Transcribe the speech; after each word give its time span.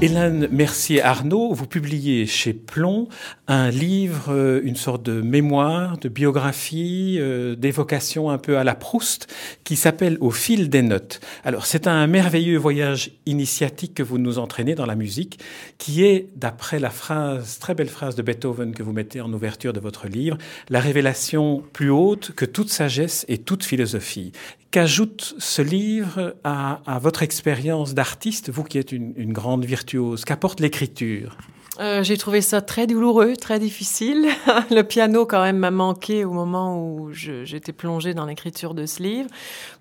Hélène 0.00 0.46
Mercier-Arnaud, 0.52 1.54
vous 1.54 1.66
publiez 1.66 2.24
chez 2.26 2.52
Plomb 2.52 3.08
un 3.48 3.68
livre, 3.68 4.26
euh, 4.28 4.60
une 4.62 4.76
sorte 4.76 5.02
de 5.02 5.20
mémoire, 5.20 5.98
de 5.98 6.08
biographie, 6.08 7.16
euh, 7.18 7.56
d'évocation 7.56 8.30
un 8.30 8.38
peu 8.38 8.58
à 8.58 8.64
la 8.64 8.76
Proust, 8.76 9.26
qui 9.64 9.74
s'appelle 9.74 10.16
Au 10.20 10.30
fil 10.30 10.68
des 10.68 10.82
notes. 10.82 11.18
Alors 11.42 11.66
c'est 11.66 11.88
un 11.88 12.06
merveilleux 12.06 12.58
voyage 12.58 13.10
initiatique 13.26 13.94
que 13.94 14.04
vous 14.04 14.18
nous 14.18 14.38
entraînez 14.38 14.76
dans 14.76 14.86
la 14.86 14.94
musique, 14.94 15.40
qui 15.78 16.04
est, 16.04 16.28
d'après 16.36 16.78
la 16.78 16.90
phrase, 16.90 17.58
très 17.58 17.74
belle 17.74 17.88
phrase 17.88 18.14
de 18.14 18.22
Beethoven 18.22 18.74
que 18.74 18.84
vous 18.84 18.92
mettez 18.92 19.20
en 19.20 19.32
ouverture 19.32 19.72
de 19.72 19.80
votre 19.80 20.06
livre, 20.06 20.38
la 20.68 20.78
révélation 20.78 21.64
plus 21.72 21.90
haute 21.90 22.30
que 22.36 22.44
toute 22.44 22.70
sagesse 22.70 23.24
et 23.26 23.38
toute 23.38 23.64
philosophie. 23.64 24.30
Qu'ajoute 24.70 25.34
ce 25.38 25.62
livre 25.62 26.36
à, 26.44 26.98
votre 27.00 27.22
expérience 27.22 27.94
d'artiste, 27.94 28.50
vous 28.50 28.64
qui 28.64 28.76
êtes 28.76 28.92
une, 28.92 29.32
grande 29.32 29.64
virtuose? 29.64 29.87
Qu'apporte 30.26 30.60
l'écriture? 30.60 31.36
Euh, 31.80 32.02
j'ai 32.02 32.16
trouvé 32.16 32.40
ça 32.40 32.60
très 32.60 32.86
douloureux, 32.86 33.36
très 33.36 33.58
difficile. 33.58 34.26
le 34.70 34.82
piano, 34.82 35.24
quand 35.26 35.40
même, 35.40 35.58
m'a 35.58 35.70
manqué 35.70 36.24
au 36.24 36.32
moment 36.32 36.82
où 36.82 37.12
j'étais 37.12 37.72
plongée 37.72 38.14
dans 38.14 38.26
l'écriture 38.26 38.74
de 38.74 38.84
ce 38.84 39.02
livre. 39.02 39.30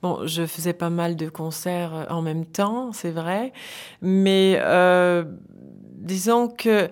Bon, 0.04 0.26
je 0.26 0.46
faisais 0.46 0.74
pas 0.74 0.90
mal 0.90 1.16
de 1.16 1.28
concerts 1.28 2.06
en 2.10 2.22
même 2.22 2.46
temps, 2.46 2.92
c'est 2.94 3.10
vrai, 3.10 3.52
mais 4.02 4.60
euh, 4.62 5.24
disons 5.98 6.48
que 6.48 6.90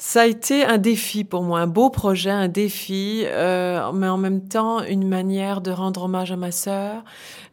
ça 0.00 0.22
a 0.22 0.26
été 0.26 0.64
un 0.64 0.78
défi 0.78 1.24
pour 1.24 1.42
moi, 1.42 1.60
un 1.60 1.66
beau 1.66 1.90
projet, 1.90 2.30
un 2.30 2.48
défi, 2.48 3.22
euh, 3.26 3.92
mais 3.92 4.08
en 4.08 4.16
même 4.16 4.48
temps 4.48 4.82
une 4.82 5.06
manière 5.06 5.60
de 5.60 5.70
rendre 5.70 6.04
hommage 6.04 6.32
à 6.32 6.36
ma 6.36 6.52
sœur, 6.52 7.04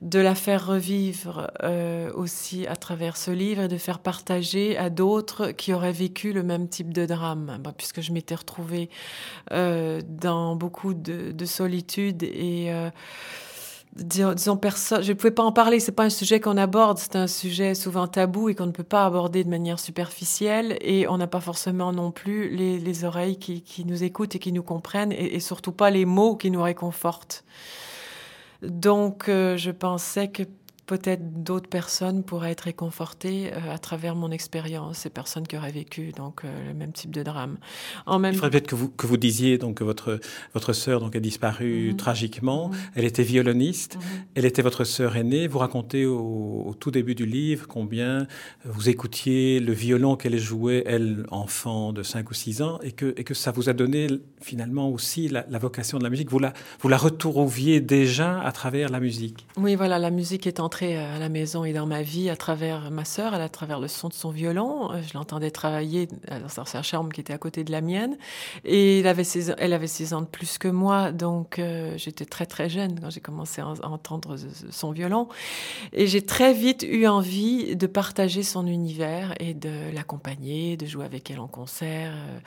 de 0.01 0.17
la 0.19 0.33
faire 0.33 0.65
revivre 0.65 1.51
euh, 1.63 2.09
aussi 2.13 2.65
à 2.65 2.77
travers 2.77 3.17
ce 3.17 3.31
livre 3.31 3.63
et 3.63 3.67
de 3.67 3.77
faire 3.77 3.99
partager 3.99 4.77
à 4.77 4.89
d'autres 4.89 5.51
qui 5.51 5.73
auraient 5.73 5.91
vécu 5.91 6.31
le 6.31 6.41
même 6.41 6.69
type 6.69 6.93
de 6.93 7.05
drame, 7.05 7.57
bah, 7.59 7.73
puisque 7.77 7.99
je 7.99 8.13
m'étais 8.13 8.35
retrouvée 8.35 8.89
euh, 9.51 9.99
dans 10.07 10.55
beaucoup 10.55 10.93
de, 10.93 11.33
de 11.33 11.45
solitude 11.45 12.23
et 12.23 12.67
euh, 12.71 12.89
personne, 14.61 15.01
je 15.03 15.11
ne 15.11 15.17
pouvais 15.17 15.31
pas 15.31 15.43
en 15.43 15.51
parler. 15.51 15.79
C'est 15.79 15.91
pas 15.91 16.03
un 16.03 16.09
sujet 16.09 16.39
qu'on 16.39 16.57
aborde. 16.57 16.97
C'est 16.97 17.15
un 17.15 17.27
sujet 17.27 17.75
souvent 17.75 18.07
tabou 18.07 18.49
et 18.49 18.55
qu'on 18.55 18.65
ne 18.65 18.71
peut 18.71 18.83
pas 18.83 19.05
aborder 19.05 19.43
de 19.43 19.49
manière 19.49 19.79
superficielle. 19.79 20.77
Et 20.81 21.07
on 21.07 21.17
n'a 21.17 21.27
pas 21.27 21.41
forcément 21.41 21.91
non 21.93 22.11
plus 22.11 22.49
les, 22.49 22.79
les 22.79 23.03
oreilles 23.03 23.37
qui, 23.37 23.61
qui, 23.61 23.85
nous 23.85 24.03
écoutent 24.03 24.35
et 24.35 24.39
qui 24.39 24.51
nous 24.51 24.63
comprennent 24.63 25.11
et, 25.11 25.35
et, 25.35 25.39
surtout 25.39 25.71
pas 25.71 25.89
les 25.89 26.05
mots 26.05 26.35
qui 26.35 26.51
nous 26.51 26.61
réconfortent. 26.61 27.43
Donc, 28.61 29.29
euh, 29.29 29.57
je 29.57 29.71
pensais 29.71 30.29
que 30.29 30.43
peut-être 30.87 31.43
d'autres 31.43 31.69
personnes 31.69 32.23
pourraient 32.23 32.51
être 32.51 32.61
réconfortées 32.61 33.51
euh, 33.53 33.73
à 33.73 33.77
travers 33.77 34.15
mon 34.15 34.31
expérience, 34.31 34.99
ces 34.99 35.09
personnes 35.09 35.45
qui 35.45 35.57
auraient 35.57 35.71
vécu 35.71 36.13
donc 36.13 36.43
euh, 36.43 36.67
le 36.67 36.73
même 36.73 36.93
type 36.93 37.11
de 37.11 37.23
drame. 37.23 37.57
En 38.05 38.19
même... 38.19 38.33
Il 38.33 38.37
faudrait 38.37 38.51
peut-être 38.51 38.67
que 38.67 38.75
vous, 38.75 38.89
que 38.89 39.05
vous 39.05 39.17
disiez 39.17 39.57
donc 39.57 39.75
que 39.75 39.83
votre 39.83 40.19
votre 40.53 40.73
sœur 40.73 41.01
donc 41.01 41.15
a 41.15 41.19
disparu 41.19 41.89
mhm. 41.89 41.97
tragiquement. 41.97 42.69
Mhm. 42.69 42.75
Elle 42.95 43.05
était 43.05 43.23
violoniste. 43.23 43.97
Mhm. 43.97 44.01
Elle 44.35 44.45
était 44.45 44.61
votre 44.61 44.85
sœur 44.85 45.17
aînée. 45.17 45.47
Vous 45.47 45.59
racontez 45.59 46.05
au, 46.05 46.63
au, 46.65 46.73
tout 46.73 46.89
début 46.89 47.15
du 47.15 47.25
livre 47.25 47.67
combien 47.67 48.25
vous 48.63 48.87
écoutiez 48.87 49.59
le 49.59 49.73
violon 49.73 50.15
qu'elle 50.15 50.37
jouait, 50.37 50.83
elle 50.85 51.25
enfant 51.31 51.91
de 51.91 52.01
5 52.01 52.31
ou 52.31 52.33
6 52.33 52.61
ans, 52.61 52.79
et 52.81 52.93
que 52.93 53.13
et 53.17 53.25
que 53.25 53.33
ça 53.33 53.51
vous 53.51 53.67
a 53.67 53.73
donné 53.73 54.07
finalement 54.41 54.89
aussi 54.89 55.27
la, 55.27 55.45
la 55.49 55.59
vocation 55.59 55.97
de 55.97 56.03
la 56.03 56.09
musique. 56.09 56.31
Vous 56.31 56.39
la 56.39 56.53
vous 56.79 56.87
la 56.87 56.97
retrouviez 56.97 57.81
déjà 57.81 58.39
à 58.41 58.53
travers 58.53 58.89
la 58.89 59.01
musique. 59.01 59.45
Oui, 59.57 59.75
voilà, 59.75 59.99
la 59.99 60.11
musique 60.11 60.47
est 60.47 60.61
entrée 60.61 60.76
à 60.85 61.17
la 61.17 61.29
maison 61.29 61.63
et 61.63 61.73
dans 61.73 61.85
ma 61.85 62.01
vie 62.01 62.29
à 62.29 62.35
travers 62.35 62.91
ma 62.91 63.05
sœur, 63.05 63.33
à 63.33 63.49
travers 63.49 63.79
le 63.79 63.87
son 63.87 64.09
de 64.09 64.13
son 64.13 64.29
violon. 64.29 64.91
Euh, 64.91 65.01
je 65.01 65.13
l'entendais 65.13 65.51
travailler 65.51 66.07
dans 66.07 66.65
sa 66.65 66.81
chambre 66.83 67.11
qui 67.11 67.21
était 67.21 67.33
à 67.33 67.37
côté 67.37 67.63
de 67.63 67.71
la 67.71 67.81
mienne. 67.81 68.17
Et 68.63 68.99
elle 68.99 69.07
avait 69.07 69.23
six, 69.23 69.53
elle 69.57 69.73
avait 69.73 69.87
six 69.87 70.13
ans 70.13 70.21
de 70.21 70.27
plus 70.27 70.57
que 70.57 70.67
moi, 70.67 71.11
donc 71.11 71.59
euh, 71.59 71.93
j'étais 71.97 72.25
très 72.25 72.45
très 72.45 72.69
jeune 72.69 72.99
quand 72.99 73.09
j'ai 73.09 73.21
commencé 73.21 73.61
à, 73.61 73.67
entendre 73.87 74.35
son 74.69 74.91
violon. 74.91 75.27
Et 75.93 76.07
j'ai 76.07 76.21
très 76.21 76.53
vite 76.53 76.85
eu 76.87 77.07
envie 77.07 77.75
de 77.75 77.87
partager 77.87 78.43
son 78.43 78.67
univers 78.67 79.33
et 79.39 79.53
de 79.53 79.93
l'accompagner, 79.93 80.77
de 80.77 80.85
jouer 80.85 81.05
avec 81.05 81.31
elle 81.31 81.39
en 81.39 81.47
concert, 81.47 82.13
euh, 82.13 82.39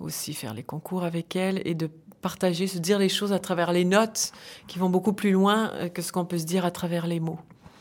aussi 0.00 0.32
faire 0.34 0.54
les 0.54 0.62
concours 0.62 1.04
avec 1.04 1.36
elle 1.36 1.60
et 1.64 1.74
de 1.74 1.90
partager, 2.22 2.66
se 2.66 2.78
dire 2.78 2.98
les 2.98 3.08
choses 3.10 3.32
à 3.32 3.38
travers 3.38 3.72
les 3.72 3.84
notes 3.84 4.32
qui 4.66 4.78
vont 4.78 4.90
beaucoup 4.90 5.12
plus 5.12 5.30
loin 5.30 5.70
que 5.92 6.02
ce 6.02 6.10
qu'on 6.10 6.24
peut 6.24 6.38
se 6.38 6.46
dire 6.46 6.64
à 6.64 6.70
travers 6.70 7.06
les 7.06 7.20
mots. 7.20 7.38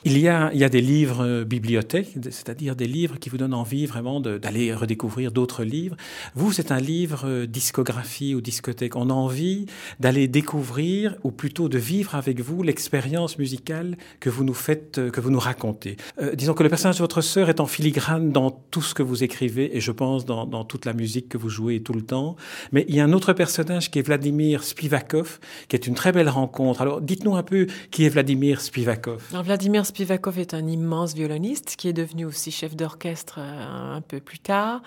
Il 0.08 0.20
y 0.20 0.28
a, 0.28 0.52
il 0.54 0.60
y 0.60 0.64
a 0.64 0.70
des 0.70 0.82
livres 0.82 1.26
euh, 1.26 1.44
bibliothèques, 1.46 2.14
c'est-à-dire 2.26 2.76
des 2.76 2.86
livres 2.86 3.18
qui 3.18 3.32
vous 3.32 3.38
donnent 3.38 3.56
envie 3.56 3.88
vraiment 3.88 4.20
d'aller 4.20 4.72
redécouvrir 4.72 5.32
d'autres 5.32 5.64
livres. 5.64 5.98
Vous, 6.36 6.52
c'est 6.52 6.72
un 6.72 6.80
livre 6.80 7.24
euh, 7.26 7.48
discographie 7.48 8.36
ou 8.36 8.42
discothèque. 8.42 8.96
On 8.96 9.10
a 9.10 9.14
envie 9.14 9.66
d'aller 10.00 10.28
découvrir, 10.28 11.16
ou 11.24 11.32
plutôt 11.32 11.70
de 11.70 11.80
vivre 11.80 12.14
avec 12.14 12.40
vous 12.40 12.62
l'expérience 12.62 13.40
musicale 13.40 13.98
que 14.20 14.30
vous 14.30 14.44
nous 14.44 14.54
faites, 14.54 15.00
euh, 15.00 15.10
que 15.10 15.20
vous 15.22 15.32
nous 15.32 15.40
racontez. 15.40 15.98
disons 16.36 16.54
que 16.54 16.62
le 16.62 16.70
personnage 16.70 16.98
de 16.98 17.02
votre 17.02 17.22
sœur 17.22 17.50
est 17.50 17.60
en 17.60 17.66
filigrane 17.66 18.32
dans 18.32 18.52
tout 18.52 18.84
ce 18.84 18.94
que 18.94 19.02
vous 19.02 19.24
écrivez, 19.24 19.76
et 19.76 19.82
je 19.82 19.92
pense 19.92 20.24
dans, 20.24 20.66
toute 20.66 20.86
la 20.86 20.94
musique 20.94 21.30
que 21.30 21.40
vous 21.40 21.50
jouez 21.50 21.82
tout 21.82 21.94
le 21.94 22.04
temps. 22.04 22.36
Mais 22.72 22.86
il 22.88 22.96
y 22.96 23.00
a 23.00 23.04
un 23.04 23.12
autre 23.12 23.34
personnage 23.34 23.90
qui 23.90 23.98
est 23.98 24.04
Vladimir 24.04 24.64
Spivakov, 24.64 25.40
qui 25.68 25.76
est 25.76 25.88
une 25.88 25.96
très 25.96 26.12
belle 26.12 26.30
rencontre. 26.30 26.84
Alors, 26.84 27.02
dites-nous 27.02 27.36
un 27.36 27.44
peu 27.44 27.66
qui 27.90 28.06
est 28.06 28.10
Vladimir 28.10 28.62
Spivakov. 28.62 29.24
Vladimir 29.44 29.84
Spivakov 29.96 30.40
est 30.40 30.54
un 30.54 30.68
immense 30.68 31.14
violoniste 31.14 31.78
qui 31.78 31.88
est 31.88 31.94
devenu 31.94 32.26
aussi 32.26 32.52
chef 32.52 32.76
d'orchestre 32.76 33.40
euh, 33.40 33.96
un 33.96 34.02
peu 34.02 34.20
plus 34.20 34.40
tard 34.40 34.82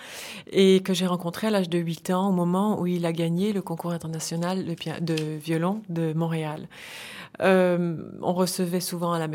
et 0.51 0.81
que 0.81 0.93
j'ai 0.93 1.07
rencontré 1.07 1.47
à 1.47 1.49
l'âge 1.49 1.67
de 1.67 1.79
8 1.79 2.11
ans 2.11 2.29
au 2.29 2.31
moment 2.31 2.79
où 2.79 2.85
il 2.85 3.07
a 3.07 3.11
gagné 3.11 3.51
le 3.51 3.63
concours 3.63 3.89
international 3.89 4.65
de, 4.65 5.15
violon 5.39 5.81
de 5.89 6.13
Montréal. 6.13 6.69
Euh, 7.41 7.97
on 8.21 8.33
recevait 8.33 8.81
souvent 8.81 9.11
à 9.11 9.17
la 9.17 9.27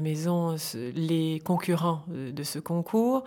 maison 0.00 0.56
les 0.94 1.42
concurrents 1.44 2.06
de 2.08 2.42
ce 2.42 2.58
concours 2.58 3.24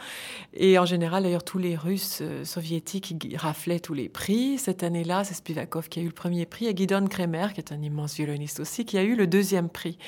et 0.56 0.80
en 0.80 0.86
général 0.86 1.22
d'ailleurs 1.22 1.44
tous 1.44 1.60
les 1.60 1.76
Russes 1.76 2.22
euh, 2.24 2.44
soviétiques 2.44 3.36
raflaient 3.38 3.80
tous 3.80 3.94
les 3.94 4.10
prix. 4.10 4.58
Cette 4.58 4.82
année-là, 4.82 5.24
c'est 5.24 5.36
Spivakov 5.36 5.90
qui 5.90 6.00
a 6.00 6.02
eu 6.02 6.08
le 6.08 6.12
premier 6.12 6.48
prix 6.48 6.66
et 6.66 6.74
Guidon 6.74 7.06
Kremer 7.06 7.50
qui 7.54 7.60
est 7.60 7.72
un 7.72 7.84
immense 7.84 8.16
violoniste 8.16 8.62
aussi 8.62 8.84
qui 8.84 8.98
a 8.98 9.04
eu 9.04 9.16
le 9.16 9.28
deuxième 9.28 9.70
prix. 9.70 10.00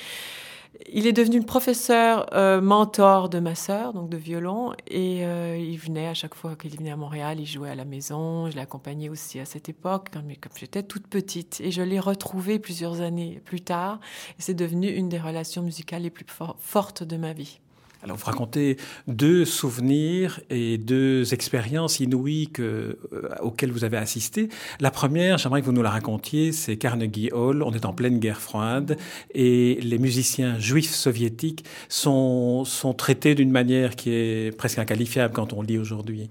Il 0.90 1.06
est 1.06 1.12
devenu 1.12 1.42
professeur 1.42 2.26
euh, 2.34 2.60
mentor 2.60 3.28
de 3.28 3.40
ma 3.40 3.54
sœur, 3.54 3.92
donc 3.92 4.08
de 4.08 4.16
violon, 4.16 4.72
et 4.86 5.24
euh, 5.26 5.56
il 5.58 5.76
venait 5.76 6.06
à 6.06 6.14
chaque 6.14 6.34
fois 6.34 6.56
qu'il 6.56 6.76
venait 6.76 6.90
à 6.90 6.96
Montréal, 6.96 7.40
il 7.40 7.46
jouait 7.46 7.70
à 7.70 7.74
la 7.74 7.84
maison. 7.84 8.50
Je 8.50 8.56
l'accompagnais 8.56 9.08
aussi 9.08 9.38
à 9.40 9.44
cette 9.44 9.68
époque, 9.68 10.08
comme, 10.10 10.34
comme 10.40 10.52
j'étais 10.56 10.82
toute 10.82 11.06
petite, 11.06 11.60
et 11.60 11.70
je 11.70 11.82
l'ai 11.82 12.00
retrouvé 12.00 12.58
plusieurs 12.58 13.00
années 13.00 13.40
plus 13.44 13.60
tard. 13.60 14.00
C'est 14.38 14.54
devenu 14.54 14.88
une 14.88 15.08
des 15.08 15.18
relations 15.18 15.62
musicales 15.62 16.02
les 16.02 16.10
plus 16.10 16.26
fortes 16.58 17.02
de 17.02 17.16
ma 17.16 17.32
vie. 17.32 17.60
Alors, 18.02 18.16
vous 18.16 18.26
racontez 18.26 18.76
deux 19.08 19.44
souvenirs 19.44 20.40
et 20.50 20.78
deux 20.78 21.34
expériences 21.34 21.98
inouïes 21.98 22.48
euh, 22.60 22.94
auxquelles 23.40 23.72
vous 23.72 23.82
avez 23.82 23.96
assisté. 23.96 24.48
La 24.78 24.92
première, 24.92 25.36
j'aimerais 25.38 25.62
que 25.62 25.66
vous 25.66 25.72
nous 25.72 25.82
la 25.82 25.90
racontiez, 25.90 26.52
c'est 26.52 26.76
Carnegie 26.76 27.30
Hall. 27.32 27.62
On 27.62 27.72
est 27.72 27.84
en 27.84 27.92
pleine 27.92 28.20
guerre 28.20 28.40
froide 28.40 28.96
et 29.34 29.80
les 29.82 29.98
musiciens 29.98 30.58
juifs 30.60 30.94
soviétiques 30.94 31.64
sont, 31.88 32.64
traités 32.96 33.34
d'une 33.34 33.50
manière 33.50 33.96
qui 33.96 34.10
est 34.10 34.56
presque 34.56 34.78
inqualifiable 34.78 35.34
quand 35.34 35.52
on 35.52 35.62
lit 35.62 35.78
aujourd'hui. 35.78 36.28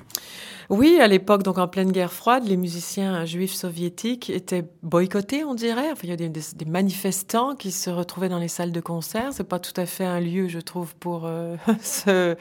Oui, 0.70 1.00
à 1.00 1.08
l'époque, 1.08 1.44
donc 1.44 1.60
en 1.60 1.68
pleine 1.70 1.94
guerre 1.94 2.12
froide, 2.12 2.46
les 2.46 2.58
musiciens 2.58 3.24
juifs 3.24 3.54
soviétiques 3.54 4.30
étaient 4.30 4.66
boycottés, 4.84 5.46
on 5.46 5.54
dirait. 5.54 5.92
Enfin, 5.92 6.02
il 6.04 6.10
y 6.10 6.14
a 6.14 6.18
des, 6.18 6.28
des, 6.30 6.66
manifestants 6.66 7.56
qui 7.56 7.72
se 7.72 7.90
retrouvaient 7.90 8.28
dans 8.28 8.40
les 8.40 8.50
salles 8.50 8.74
de 8.74 8.82
concert. 8.82 9.32
C'est 9.32 9.48
pas 9.48 9.60
tout 9.60 9.80
à 9.80 9.86
fait 9.86 10.04
un 10.04 10.20
lieu, 10.20 10.50
je 10.50 10.60
trouve, 10.60 10.94
pour 10.96 11.26
euh, 11.26 11.56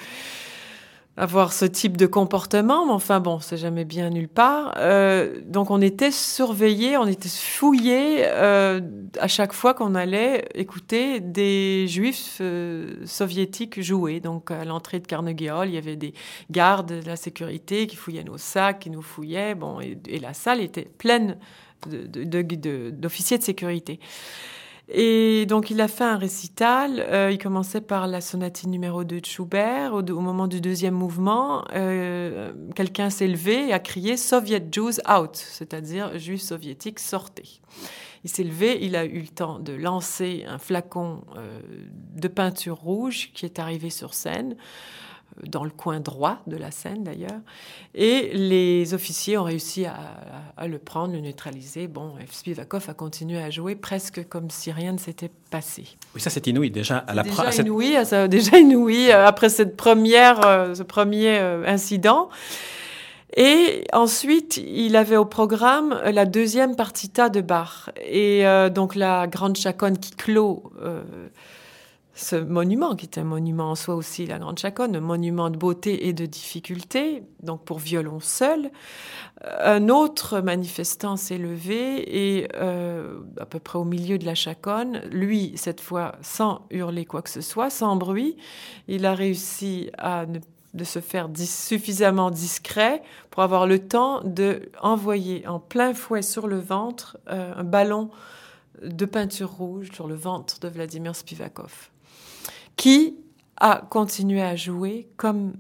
avoir 1.16 1.52
ce 1.52 1.64
type 1.64 1.96
de 1.96 2.06
comportement, 2.06 2.84
mais 2.84 2.92
enfin 2.92 3.20
bon, 3.20 3.40
c'est 3.40 3.56
jamais 3.56 3.86
bien 3.86 4.10
nulle 4.10 4.28
part. 4.28 4.74
Euh, 4.76 5.40
donc 5.46 5.70
on 5.70 5.80
était 5.80 6.10
surveillés, 6.10 6.98
on 6.98 7.06
était 7.06 7.30
fouillés 7.30 8.24
euh, 8.24 8.80
à 9.18 9.26
chaque 9.26 9.54
fois 9.54 9.72
qu'on 9.72 9.94
allait 9.94 10.46
écouter 10.54 11.20
des 11.20 11.86
juifs 11.88 12.38
euh, 12.42 12.96
soviétiques 13.06 13.80
jouer. 13.80 14.20
Donc 14.20 14.50
à 14.50 14.64
l'entrée 14.66 15.00
de 15.00 15.06
Carnegie 15.06 15.50
Hall, 15.50 15.68
il 15.68 15.74
y 15.74 15.78
avait 15.78 15.96
des 15.96 16.12
gardes 16.50 17.00
de 17.00 17.06
la 17.06 17.16
sécurité 17.16 17.86
qui 17.86 17.96
fouillaient 17.96 18.24
nos 18.24 18.38
sacs, 18.38 18.80
qui 18.80 18.90
nous 18.90 19.02
fouillaient. 19.02 19.54
Bon, 19.54 19.80
et, 19.80 19.96
la 20.20 20.34
salle 20.34 20.60
était 20.60 20.88
pleine 20.98 21.38
d'officiers 21.86 23.38
de 23.38 23.42
sécurité. 23.42 24.00
Et 24.88 25.46
donc 25.46 25.70
il 25.70 25.80
a 25.80 25.88
fait 25.88 26.04
un 26.04 26.16
récital. 26.16 27.00
Euh, 27.00 27.30
il 27.32 27.38
commençait 27.38 27.80
par 27.80 28.06
la 28.06 28.20
sonatine 28.20 28.70
numéro 28.70 29.02
2 29.02 29.20
de 29.20 29.26
Schubert. 29.26 29.94
Au, 29.94 30.02
moment 30.20 30.46
du 30.46 30.60
deuxième 30.60 30.94
mouvement, 30.94 31.64
euh, 31.74 32.52
quelqu'un 32.74 33.10
s'est 33.10 33.26
levé 33.26 33.68
et 33.68 33.72
a 33.72 33.80
crié 33.80 34.16
Soviet 34.16 34.62
Jews 34.70 35.00
out, 35.10 35.34
c'est-à-dire 35.34 36.16
Juifs 36.18 36.42
soviétiques 36.42 37.00
sortez. 37.00 37.60
Il 38.22 38.30
s'est 38.30 38.44
levé, 38.44 38.78
il 38.80 38.96
a 38.96 39.04
eu 39.04 39.20
le 39.20 39.28
temps 39.28 39.58
de 39.58 39.72
lancer 39.72 40.44
un 40.48 40.58
flacon 40.58 41.24
euh, 41.36 41.60
de 42.14 42.28
peinture 42.28 42.76
rouge 42.76 43.30
qui 43.34 43.44
est 43.44 43.58
arrivé 43.58 43.90
sur 43.90 44.14
scène 44.14 44.56
dans 45.44 45.64
le 45.64 45.70
coin 45.70 46.00
droit 46.00 46.38
de 46.46 46.56
la 46.56 46.70
scène 46.70 47.04
d'ailleurs. 47.04 47.40
Et 47.94 48.30
les 48.34 48.94
officiers 48.94 49.36
ont 49.38 49.44
réussi 49.44 49.86
à, 49.86 50.66
le 50.66 50.78
prendre, 50.78 51.12
le 51.14 51.20
neutraliser. 51.20 51.88
Bon, 51.88 52.14
Spivakov 52.30 52.88
a 52.88 52.94
continué 52.94 53.42
à 53.42 53.50
jouer 53.50 53.74
presque 53.74 54.26
comme 54.28 54.50
si 54.50 54.72
rien 54.72 54.92
ne 54.92 54.98
s'était 54.98 55.30
passé. 55.50 55.84
Oui, 56.14 56.20
ça 56.20 56.30
c'est 56.30 56.46
inouï 56.46 56.70
déjà 56.70 56.98
à 56.98 57.14
la 57.14 57.22
Déjà 57.22 57.62
inouï, 57.62 57.96
ça, 58.04 58.28
déjà 58.28 58.58
inouï 58.58 59.10
euh, 59.10 59.26
après 59.26 59.48
cette 59.48 59.76
première, 59.76 60.44
euh, 60.46 60.74
ce 60.74 60.82
premier 60.82 61.38
euh, 61.38 61.64
incident. 61.66 62.28
Et 63.36 63.84
ensuite, 63.92 64.56
il 64.56 64.96
avait 64.96 65.16
au 65.16 65.26
programme 65.26 66.00
la 66.10 66.24
deuxième 66.24 66.74
partita 66.74 67.28
de 67.28 67.42
Bach. 67.42 67.90
Et 68.02 68.44
donc 68.74 68.94
la 68.94 69.26
grande 69.26 69.58
chaconne 69.58 69.98
qui 69.98 70.12
clôt 70.12 70.72
ce 72.16 72.34
monument, 72.34 72.96
qui 72.96 73.04
est 73.04 73.18
un 73.18 73.24
monument 73.24 73.72
en 73.72 73.74
soi 73.74 73.94
aussi, 73.94 74.26
la 74.26 74.38
Grande 74.38 74.58
Chaconne, 74.58 74.96
un 74.96 75.00
monument 75.00 75.50
de 75.50 75.58
beauté 75.58 76.08
et 76.08 76.14
de 76.14 76.24
difficulté, 76.24 77.22
donc 77.42 77.62
pour 77.64 77.78
violon 77.78 78.20
seul. 78.20 78.70
Un 79.44 79.90
autre 79.90 80.40
manifestant 80.40 81.18
s'est 81.18 81.36
levé 81.36 82.38
et 82.38 82.48
euh, 82.54 83.20
à 83.38 83.44
peu 83.44 83.58
près 83.58 83.78
au 83.78 83.84
milieu 83.84 84.16
de 84.16 84.24
la 84.24 84.34
chaconne, 84.34 85.02
lui, 85.10 85.52
cette 85.56 85.82
fois, 85.82 86.12
sans 86.22 86.62
hurler 86.70 87.04
quoi 87.04 87.20
que 87.20 87.28
ce 87.28 87.42
soit, 87.42 87.68
sans 87.68 87.96
bruit, 87.96 88.38
il 88.88 89.04
a 89.04 89.14
réussi 89.14 89.90
à 89.98 90.24
de 90.74 90.84
se 90.84 91.00
faire 91.00 91.28
suffisamment 91.34 92.30
discret 92.30 93.02
pour 93.30 93.42
avoir 93.42 93.66
le 93.66 93.78
temps 93.78 94.20
de 94.24 94.70
envoyer 94.82 95.46
en 95.46 95.58
plein 95.58 95.94
fouet 95.94 96.20
sur 96.20 96.46
le 96.46 96.58
ventre 96.58 97.16
euh, 97.30 97.54
un 97.56 97.64
ballon 97.64 98.10
de 98.82 99.06
peinture 99.06 99.50
rouge 99.50 99.90
sur 99.92 100.06
le 100.06 100.14
ventre 100.14 100.60
de 100.60 100.68
Vladimir 100.68 101.16
Spivakov 101.16 101.90
qui 102.76 103.16
a 103.58 103.82
continué 103.90 104.42
à 104.42 104.54
jouer 104.56 105.08
comme 105.16 105.54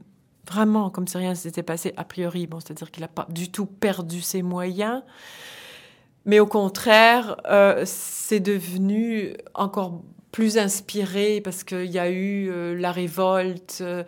vraiment 0.46 0.90
comme 0.90 1.08
si 1.08 1.16
rien 1.16 1.30
ne 1.30 1.34
s'était 1.34 1.62
passé 1.62 1.92
a 1.96 2.04
priori. 2.04 2.46
Bon, 2.46 2.60
c'est-à-dire 2.60 2.90
qu'il 2.90 3.00
n'a 3.00 3.08
pas 3.08 3.26
du 3.28 3.50
tout 3.50 3.66
perdu 3.66 4.20
ses 4.20 4.42
moyens, 4.42 5.02
mais 6.24 6.40
au 6.40 6.46
contraire, 6.46 7.36
euh, 7.46 7.82
c'est 7.84 8.40
devenu 8.40 9.34
encore 9.54 10.02
plus 10.36 10.58
inspiré 10.58 11.40
parce 11.40 11.64
qu'il 11.64 11.90
y 11.90 11.98
a 11.98 12.10
eu 12.10 12.50
euh, 12.50 12.78
la 12.78 12.92
révolte, 12.92 13.78
euh, 13.80 14.04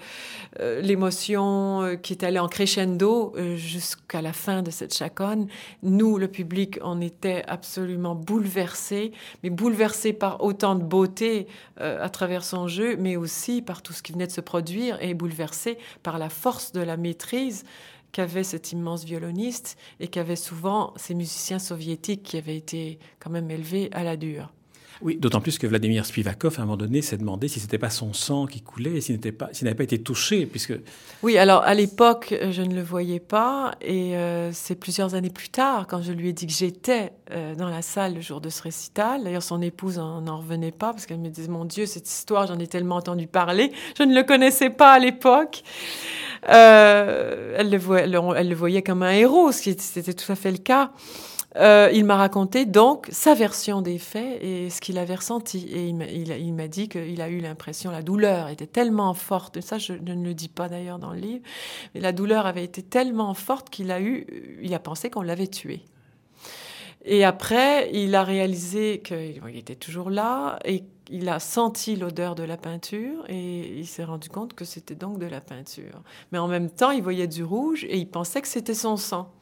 euh, 0.60 0.82
l'émotion 0.82 1.96
qui 2.02 2.12
est 2.12 2.22
allée 2.22 2.38
en 2.38 2.48
crescendo 2.48 3.34
jusqu'à 3.56 4.20
la 4.20 4.34
fin 4.34 4.60
de 4.60 4.70
cette 4.70 4.94
chaconne. 4.94 5.48
Nous, 5.82 6.18
le 6.18 6.28
public, 6.28 6.80
on 6.82 7.00
était 7.00 7.44
absolument 7.48 8.14
bouleversés, 8.14 9.12
mais 9.42 9.48
bouleversés 9.48 10.12
par 10.12 10.44
autant 10.44 10.74
de 10.74 10.84
beauté 10.84 11.46
à 11.78 12.10
travers 12.10 12.44
son 12.44 12.68
jeu, 12.68 12.96
mais 12.98 13.16
aussi 13.16 13.62
par 13.62 13.80
tout 13.80 13.94
ce 13.94 14.02
qui 14.02 14.12
venait 14.12 14.26
de 14.26 14.32
se 14.32 14.42
produire 14.42 14.98
et 15.00 15.14
bouleversés 15.14 15.78
par 16.02 16.18
la 16.18 16.28
force 16.28 16.72
de 16.72 16.82
la 16.82 16.98
maîtrise 16.98 17.64
qu'avait 18.12 18.44
cet 18.44 18.72
immense 18.72 19.04
violoniste 19.04 19.78
et 19.98 20.08
qu'avaient 20.08 20.36
souvent 20.36 20.92
ces 20.96 21.14
musiciens 21.14 21.58
soviétiques 21.58 22.22
qui 22.22 22.36
avaient 22.36 22.58
été 22.58 22.98
quand 23.18 23.30
même 23.30 23.50
élevés 23.50 23.88
à 23.92 24.04
la 24.04 24.18
dure. 24.18 24.52
Oui, 25.00 25.16
d'autant 25.16 25.40
plus 25.40 25.58
que 25.58 25.66
Vladimir 25.66 26.04
Spivakov, 26.04 26.56
à 26.58 26.62
un 26.62 26.64
moment 26.64 26.76
donné, 26.76 27.02
s'est 27.02 27.16
demandé 27.16 27.46
si 27.46 27.60
ce 27.60 27.66
n'était 27.66 27.78
pas 27.78 27.90
son 27.90 28.12
sang 28.12 28.46
qui 28.46 28.62
coulait 28.62 29.00
s'il 29.00 29.20
n'avait 29.20 29.74
pas 29.74 29.84
été 29.84 30.02
touché, 30.02 30.44
puisque. 30.46 30.74
Oui, 31.22 31.38
alors 31.38 31.62
à 31.62 31.74
l'époque, 31.74 32.32
euh, 32.32 32.50
je 32.50 32.62
ne 32.62 32.74
le 32.74 32.82
voyais 32.82 33.20
pas, 33.20 33.72
et 33.80 34.16
euh, 34.16 34.50
c'est 34.52 34.74
plusieurs 34.74 35.14
années 35.14 35.30
plus 35.30 35.50
tard, 35.50 35.86
quand 35.86 36.02
je 36.02 36.12
lui 36.12 36.30
ai 36.30 36.32
dit 36.32 36.46
que 36.46 36.52
j'étais 36.52 37.12
euh, 37.30 37.54
dans 37.54 37.68
la 37.68 37.82
salle 37.82 38.14
le 38.14 38.20
jour 38.20 38.40
de 38.40 38.48
ce 38.48 38.62
récital. 38.62 39.22
D'ailleurs, 39.22 39.42
son 39.42 39.62
épouse 39.62 39.98
n'en 39.98 40.38
revenait 40.38 40.72
pas 40.72 40.92
parce 40.92 41.06
qu'elle 41.06 41.18
me 41.18 41.28
disait 41.28 41.48
"Mon 41.48 41.64
Dieu, 41.64 41.86
cette 41.86 42.08
histoire, 42.08 42.48
j'en 42.48 42.58
ai 42.58 42.66
tellement 42.66 42.96
entendu 42.96 43.28
parler, 43.28 43.72
je 43.96 44.02
ne 44.02 44.14
le 44.14 44.24
connaissais 44.24 44.70
pas 44.70 44.92
à 44.92 44.98
l'époque." 44.98 45.62
voyait, 46.44 48.06
elle 48.36 48.48
le 48.48 48.54
voyait 48.54 48.82
comme 48.82 49.02
un 49.02 49.12
héros, 49.12 49.52
ce 49.52 49.62
qui 49.62 49.70
était 49.70 50.12
tout 50.12 50.32
à 50.32 50.34
fait 50.34 50.52
le 50.52 50.58
cas. 50.58 50.92
Euh, 51.56 51.90
il 51.94 52.04
m'a 52.04 52.16
raconté 52.16 52.66
donc 52.66 53.08
sa 53.10 53.34
version 53.34 53.80
des 53.80 53.98
faits 53.98 54.42
et 54.42 54.68
ce 54.68 54.80
qu'il 54.80 54.98
avait 54.98 55.14
ressenti. 55.14 55.66
Et 55.72 55.88
il 55.88 56.54
m'a 56.54 56.68
dit 56.68 56.88
qu'il 56.88 57.20
a 57.22 57.28
eu 57.28 57.38
l'impression, 57.38 57.90
la 57.90 58.02
douleur 58.02 58.48
était 58.48 58.66
tellement 58.66 59.14
forte, 59.14 59.60
ça 59.60 59.78
je, 59.78 59.94
ne 59.94 60.22
le 60.22 60.34
dis 60.34 60.48
pas 60.48 60.68
d'ailleurs 60.68 60.98
dans 60.98 61.12
le 61.12 61.18
livre, 61.18 61.42
mais 61.94 62.00
la 62.00 62.12
douleur 62.12 62.46
avait 62.46 62.64
été 62.64 62.82
tellement 62.82 63.32
forte 63.34 63.70
qu'il 63.70 63.90
a 63.90 64.00
eu, 64.00 64.26
il 64.62 64.74
a 64.74 64.78
pensé 64.78 65.10
qu'on 65.10 65.22
l'avait 65.22 65.46
tué. 65.46 65.82
Et 67.04 67.24
après, 67.24 67.90
il 67.94 68.14
a 68.14 68.24
réalisé 68.24 69.00
qu'il 69.02 69.56
était 69.56 69.76
toujours 69.76 70.10
là 70.10 70.58
et 70.64 70.84
il 71.10 71.28
a 71.30 71.40
senti 71.40 71.96
l'odeur 71.96 72.34
de 72.34 72.42
la 72.42 72.58
peinture 72.58 73.24
et 73.28 73.78
il 73.78 73.86
s'est 73.86 74.04
rendu 74.04 74.28
compte 74.28 74.52
que 74.52 74.66
c'était 74.66 74.96
donc 74.96 75.18
de 75.18 75.24
la 75.24 75.40
peinture. 75.40 76.02
Mais 76.32 76.38
en 76.38 76.48
même 76.48 76.68
temps, 76.68 76.90
il 76.90 77.02
voyait 77.02 77.26
du 77.26 77.44
rouge 77.44 77.84
et 77.84 77.96
il 77.96 78.08
pensait 78.08 78.42
que 78.42 78.48
c'était 78.48 78.74
son 78.74 78.98
sang. 78.98 79.32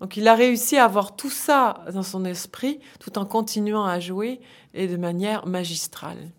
Donc 0.00 0.16
il 0.16 0.28
a 0.28 0.34
réussi 0.34 0.76
à 0.76 0.84
avoir 0.84 1.16
tout 1.16 1.30
ça 1.30 1.84
dans 1.92 2.02
son 2.02 2.24
esprit 2.24 2.80
tout 3.00 3.18
en 3.18 3.24
continuant 3.24 3.84
à 3.84 4.00
jouer 4.00 4.40
et 4.74 4.88
de 4.88 4.96
manière 4.96 5.46
magistrale. 5.46 6.30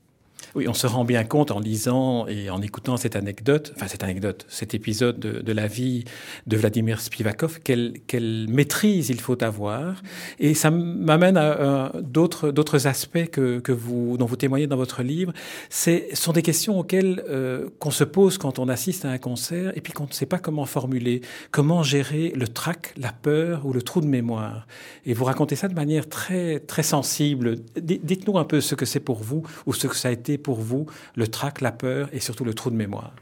Oui, 0.55 0.67
on 0.67 0.73
se 0.73 0.87
rend 0.87 1.05
bien 1.05 1.23
compte 1.23 1.51
en 1.51 1.59
lisant 1.59 2.27
et 2.27 2.49
en 2.49 2.61
écoutant 2.61 2.97
cette 2.97 3.15
anecdote, 3.15 3.73
enfin 3.75 3.87
cette 3.87 4.03
anecdote, 4.03 4.45
cet 4.49 4.73
épisode 4.73 5.19
de, 5.19 5.51
la 5.51 5.67
vie 5.67 6.03
de 6.45 6.57
Vladimir 6.57 7.01
Spivakov, 7.01 7.59
quelle, 7.63 8.47
maîtrise 8.49 9.09
il 9.09 9.19
faut 9.19 9.41
avoir. 9.43 10.01
Et 10.39 10.53
ça 10.53 10.71
m'amène 10.71 11.37
à, 11.37 11.91
d'autres, 12.01 12.87
aspects 12.87 13.27
que, 13.31 13.59
que, 13.59 13.71
vous, 13.71 14.17
dont 14.17 14.25
vous 14.25 14.35
témoignez 14.35 14.67
dans 14.67 14.77
votre 14.77 15.03
livre. 15.03 15.33
Ce 15.69 15.99
sont 16.13 16.31
des 16.31 16.41
questions 16.41 16.79
auxquelles 16.79 17.23
euh, 17.29 17.69
qu'on 17.79 17.91
se 17.91 18.03
pose 18.03 18.37
quand 18.37 18.59
on 18.59 18.69
assiste 18.69 19.05
à 19.05 19.09
un 19.09 19.17
concert 19.17 19.75
et 19.75 19.81
puis 19.81 19.93
qu'on 19.93 20.05
ne 20.05 20.11
sait 20.11 20.25
pas 20.25 20.39
comment 20.39 20.65
formuler, 20.65 21.21
comment 21.51 21.83
gérer 21.83 22.31
le 22.35 22.47
trac, 22.47 22.93
la 22.97 23.11
peur 23.11 23.65
ou 23.65 23.73
le 23.73 23.81
trou 23.81 24.01
de 24.01 24.07
mémoire? 24.07 24.67
Et 25.05 25.13
vous 25.13 25.25
racontez 25.25 25.55
ça 25.55 25.67
de 25.67 25.75
manière 25.75 26.07
très, 26.09 26.59
très 26.59 26.83
sensible. 26.83 27.57
Dites-nous 27.77 28.37
un 28.37 28.45
peu 28.45 28.61
ce 28.61 28.75
que 28.75 28.85
c'est 28.85 28.99
pour 28.99 29.19
vous 29.19 29.43
ou 29.65 29.73
ce 29.73 29.87
que 29.87 29.95
ça 29.95 30.09
a 30.09 30.11
été 30.11 30.36
pour 30.37 30.59
vous 30.59 30.85
le 31.15 31.27
trac, 31.27 31.61
la 31.61 31.71
peur 31.71 32.09
et 32.13 32.19
surtout 32.19 32.45
le 32.45 32.53
trou 32.53 32.69
de 32.69 32.75
mémoire? 32.75 33.13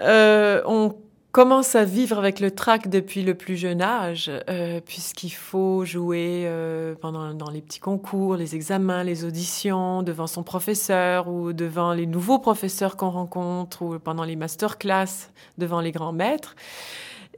Euh, 0.00 0.62
On 0.66 0.94
commence 1.32 1.76
à 1.76 1.84
vivre 1.84 2.18
avec 2.18 2.40
le 2.40 2.50
trac 2.50 2.88
depuis 2.88 3.22
le 3.22 3.34
plus 3.34 3.56
jeune 3.56 3.82
âge, 3.82 4.30
euh, 4.48 4.80
puisqu'il 4.84 5.30
faut 5.30 5.84
jouer 5.84 6.44
euh, 6.46 6.94
pendant 7.00 7.34
dans 7.34 7.50
les 7.50 7.60
petits 7.60 7.80
concours, 7.80 8.36
les 8.36 8.54
examens, 8.54 9.04
les 9.04 9.24
auditions, 9.24 10.02
devant 10.02 10.26
son 10.26 10.42
professeur 10.42 11.28
ou 11.28 11.52
devant 11.52 11.92
les 11.92 12.06
nouveaux 12.06 12.38
professeurs 12.38 12.96
qu'on 12.96 13.10
rencontre 13.10 13.82
ou 13.82 13.98
pendant 13.98 14.24
les 14.24 14.36
masterclass, 14.36 15.30
devant 15.58 15.80
les 15.80 15.92
grands 15.92 16.12
maîtres. 16.12 16.56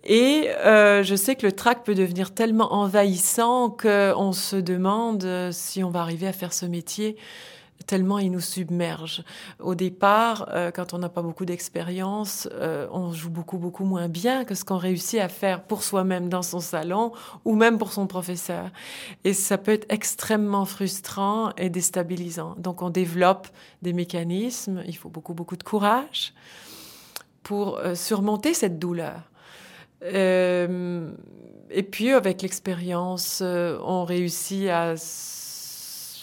Et 0.04 0.48
je 0.64 1.14
sais 1.16 1.36
que 1.36 1.46
le 1.46 1.52
trac 1.52 1.84
peut 1.84 1.94
devenir 1.94 2.34
tellement 2.34 2.72
envahissant 2.74 3.70
qu'on 3.70 4.32
se 4.32 4.56
demande 4.56 5.24
si 5.52 5.84
on 5.84 5.90
va 5.90 6.00
arriver 6.00 6.26
à 6.26 6.32
faire 6.32 6.52
ce 6.52 6.66
métier 6.66 7.16
tellement 7.82 8.18
il 8.18 8.30
nous 8.30 8.40
submerge. 8.40 9.24
Au 9.58 9.74
départ, 9.74 10.48
euh, 10.52 10.70
quand 10.70 10.94
on 10.94 10.98
n'a 10.98 11.08
pas 11.08 11.22
beaucoup 11.22 11.44
d'expérience, 11.44 12.48
euh, 12.52 12.86
on 12.90 13.12
joue 13.12 13.30
beaucoup, 13.30 13.58
beaucoup 13.58 13.84
moins 13.84 14.08
bien 14.08 14.44
que 14.44 14.54
ce 14.54 14.64
qu'on 14.64 14.78
réussit 14.78 15.20
à 15.20 15.28
faire 15.28 15.62
pour 15.62 15.82
soi-même 15.82 16.28
dans 16.28 16.42
son 16.42 16.60
salon 16.60 17.12
ou 17.44 17.54
même 17.54 17.78
pour 17.78 17.92
son 17.92 18.06
professeur. 18.06 18.70
Et 19.24 19.34
ça 19.34 19.58
peut 19.58 19.72
être 19.72 19.86
extrêmement 19.88 20.64
frustrant 20.64 21.50
et 21.56 21.70
déstabilisant. 21.70 22.54
Donc 22.58 22.82
on 22.82 22.90
développe 22.90 23.48
des 23.82 23.92
mécanismes, 23.92 24.82
il 24.86 24.96
faut 24.96 25.08
beaucoup, 25.08 25.34
beaucoup 25.34 25.56
de 25.56 25.64
courage 25.64 26.34
pour 27.42 27.78
euh, 27.78 27.94
surmonter 27.94 28.54
cette 28.54 28.78
douleur. 28.78 29.30
et 30.04 31.82
puis 31.90 32.10
avec 32.10 32.42
l'expérience, 32.42 33.40
on 33.42 34.04
réussit 34.04 34.68
à 34.68 34.96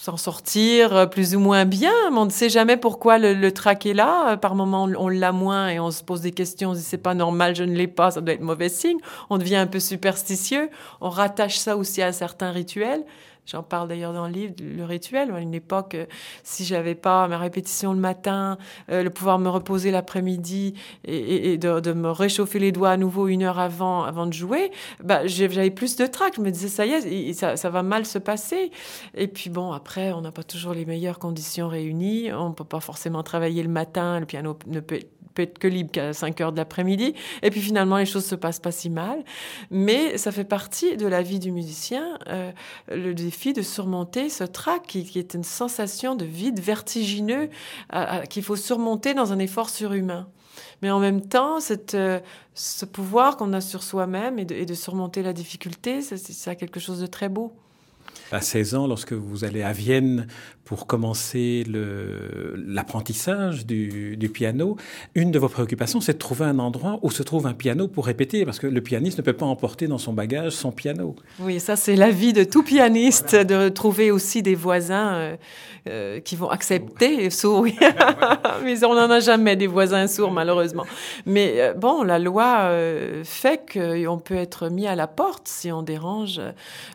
s'en 0.09 0.17
sortir 0.17 0.95
euh, 0.95 1.05
plus 1.05 1.35
ou 1.35 1.39
moins 1.39 1.65
bien, 1.65 1.91
mais 2.11 2.17
on 2.17 2.25
ne 2.25 2.29
sait 2.31 2.49
jamais 2.49 2.77
pourquoi 2.77 3.17
le, 3.17 3.33
le 3.33 3.51
trac 3.51 3.85
est 3.85 3.93
là. 3.93 4.37
Par 4.37 4.55
moment, 4.55 4.89
on 4.97 5.07
l'a 5.07 5.31
moins 5.31 5.69
et 5.69 5.79
on 5.79 5.91
se 5.91 6.03
pose 6.03 6.21
des 6.21 6.31
questions. 6.31 6.71
On 6.71 6.73
se 6.73 6.79
dit 6.79 6.85
c'est 6.85 6.97
pas 6.97 7.13
normal, 7.13 7.55
je 7.55 7.63
ne 7.63 7.75
l'ai 7.75 7.87
pas, 7.87 8.11
ça 8.11 8.21
doit 8.21 8.33
être 8.33 8.41
mauvais 8.41 8.69
signe. 8.69 8.97
On 9.29 9.37
devient 9.37 9.57
un 9.57 9.67
peu 9.67 9.79
superstitieux. 9.79 10.69
On 11.01 11.09
rattache 11.09 11.57
ça 11.57 11.77
aussi 11.77 12.01
à 12.01 12.11
certains 12.11 12.51
rituels. 12.51 13.03
J'en 13.49 13.63
parle 13.63 13.87
d'ailleurs 13.87 14.13
dans 14.13 14.27
le 14.27 14.33
livre, 14.33 14.53
le 14.61 14.85
rituel. 14.85 15.31
À 15.31 15.39
une 15.39 15.55
époque, 15.55 15.95
euh, 15.95 16.05
si 16.43 16.65
j'avais 16.65 16.93
pas 16.93 17.27
ma 17.27 17.37
répétition 17.37 17.93
le 17.93 17.99
matin, 17.99 18.57
euh, 18.91 19.01
le 19.01 19.09
pouvoir 19.09 19.39
me 19.39 19.49
reposer 19.49 19.89
l'après-midi 19.89 20.75
et, 21.05 21.57
de, 21.57 21.93
me 21.93 22.11
réchauffer 22.11 22.59
les 22.59 22.71
doigts 22.71 22.91
à 22.91 22.97
nouveau 22.97 23.27
une 23.27 23.43
heure 23.43 23.59
avant, 23.59 24.03
avant 24.03 24.27
de 24.27 24.33
jouer, 24.33 24.71
bah, 25.03 25.25
j'avais 25.25 25.71
plus 25.71 25.95
de 25.95 26.05
trac. 26.05 26.35
Je 26.35 26.41
me 26.41 26.51
disais, 26.51 26.67
ça 26.67 26.85
y 26.85 26.91
est, 26.91 27.33
ça, 27.33 27.57
ça 27.57 27.69
va 27.69 27.81
mal 27.81 28.05
se 28.05 28.19
passer. 28.19 28.71
Et 29.15 29.27
puis 29.27 29.49
bon, 29.49 29.71
après, 29.71 30.11
on 30.11 30.21
n'a 30.21 30.31
pas 30.31 30.43
toujours 30.43 30.73
les 30.73 30.85
meilleures 30.85 31.19
conditions 31.19 31.67
réunies. 31.67 32.31
On 32.31 32.51
peut 32.51 32.63
pas 32.63 32.79
forcément 32.79 33.23
travailler 33.23 33.63
le 33.63 33.69
matin. 33.69 34.19
Le 34.19 34.25
piano 34.25 34.57
ne 34.67 34.79
peut 34.79 34.99
être 35.41 35.59
que 35.59 35.67
libre 35.67 35.91
qu'à 35.91 36.13
5 36.13 36.41
heures 36.41 36.51
de 36.51 36.57
l'après-midi. 36.57 37.13
Et 37.41 37.49
puis 37.49 37.61
finalement, 37.61 37.97
les 37.97 38.05
choses 38.05 38.25
se 38.25 38.35
passent 38.35 38.59
pas 38.59 38.71
si 38.71 38.89
mal. 38.89 39.23
Mais 39.71 40.17
ça 40.17 40.31
fait 40.31 40.43
partie 40.43 40.97
de 40.97 41.07
la 41.07 41.21
vie 41.21 41.39
du 41.39 41.51
musicien, 41.51 42.17
euh, 42.27 42.51
le 42.89 43.13
défi 43.13 43.53
de 43.53 43.61
surmonter 43.61 44.29
ce 44.29 44.43
trac 44.43 44.83
qui, 44.87 45.19
est 45.19 45.33
une 45.33 45.43
sensation 45.43 46.15
de 46.15 46.25
vide 46.25 46.59
vertigineux 46.59 47.49
qu'il 48.29 48.43
faut 48.43 48.55
surmonter 48.55 49.13
dans 49.13 49.33
un 49.33 49.39
effort 49.39 49.69
surhumain. 49.69 50.27
Mais 50.81 50.91
en 50.91 50.99
même 50.99 51.21
temps, 51.21 51.59
cette, 51.59 51.95
euh, 51.95 52.19
ce 52.53 52.85
pouvoir 52.85 53.37
qu'on 53.37 53.53
a 53.53 53.61
sur 53.61 53.83
soi-même 53.83 54.39
et, 54.39 54.47
et 54.51 54.65
de, 54.65 54.73
surmonter 54.73 55.21
la 55.21 55.33
difficulté, 55.33 56.01
c'est 56.01 56.55
quelque 56.55 56.79
chose 56.79 57.01
de 57.01 57.07
très 57.07 57.29
beau 57.29 57.53
à 58.31 58.41
16 58.41 58.75
ans, 58.75 58.87
lorsque 58.87 59.13
vous 59.13 59.43
allez 59.43 59.63
à 59.63 59.71
Vienne 59.71 60.27
pour 60.69 60.85
commencer 60.85 61.63
l'apprentissage 61.67 63.65
du, 63.65 64.15
du, 64.17 64.29
piano, 64.29 64.77
une 65.15 65.31
de 65.31 65.39
vos 65.39 65.49
préoccupations, 65.49 65.99
c'est 65.99 66.13
de 66.13 66.19
trouver 66.19 66.45
un 66.45 66.59
endroit 66.59 66.99
où 67.01 67.09
se 67.09 67.23
trouve 67.23 67.47
un 67.47 67.53
piano 67.53 67.87
pour 67.87 68.05
répéter, 68.05 68.45
parce 68.45 68.59
que 68.59 68.67
le 68.67 68.81
pianiste 68.81 69.17
ne 69.17 69.23
peut 69.23 69.33
pas 69.33 69.47
emporter 69.47 69.87
dans 69.87 69.97
son 69.97 70.13
bagage 70.13 70.51
son 70.51 70.71
piano. 70.71 71.15
Oui, 71.39 71.59
ça 71.59 71.75
c'est 71.75 71.95
la 71.95 72.11
vie 72.11 72.33
de 72.33 72.43
tout 72.43 72.61
pianiste, 72.61 73.35
de 73.35 73.69
trouver 73.69 74.11
aussi 74.11 74.43
des 74.43 74.53
voisins 74.53 75.13
euh, 75.13 75.35
euh, 75.87 76.19
qui 76.19 76.35
vont 76.35 76.49
accepter 76.49 77.31
sourds. 77.31 77.65
Mais 78.63 78.83
on 78.83 78.93
n'en 78.93 79.09
a 79.09 79.19
jamais 79.19 79.55
des 79.55 79.67
voisins 79.67 80.05
sourds, 80.05 80.31
malheureusement. 80.31 80.85
Mais 81.25 81.55
euh, 81.57 81.73
bon, 81.73 82.03
la 82.03 82.19
loi 82.19 82.71
fait 83.23 83.61
qu'on 83.73 84.19
peut 84.19 84.35
être 84.35 84.69
mis 84.69 84.85
à 84.85 84.95
la 84.95 85.07
porte 85.07 85.47
si 85.47 85.71
on 85.71 85.81
dérange 85.81 86.39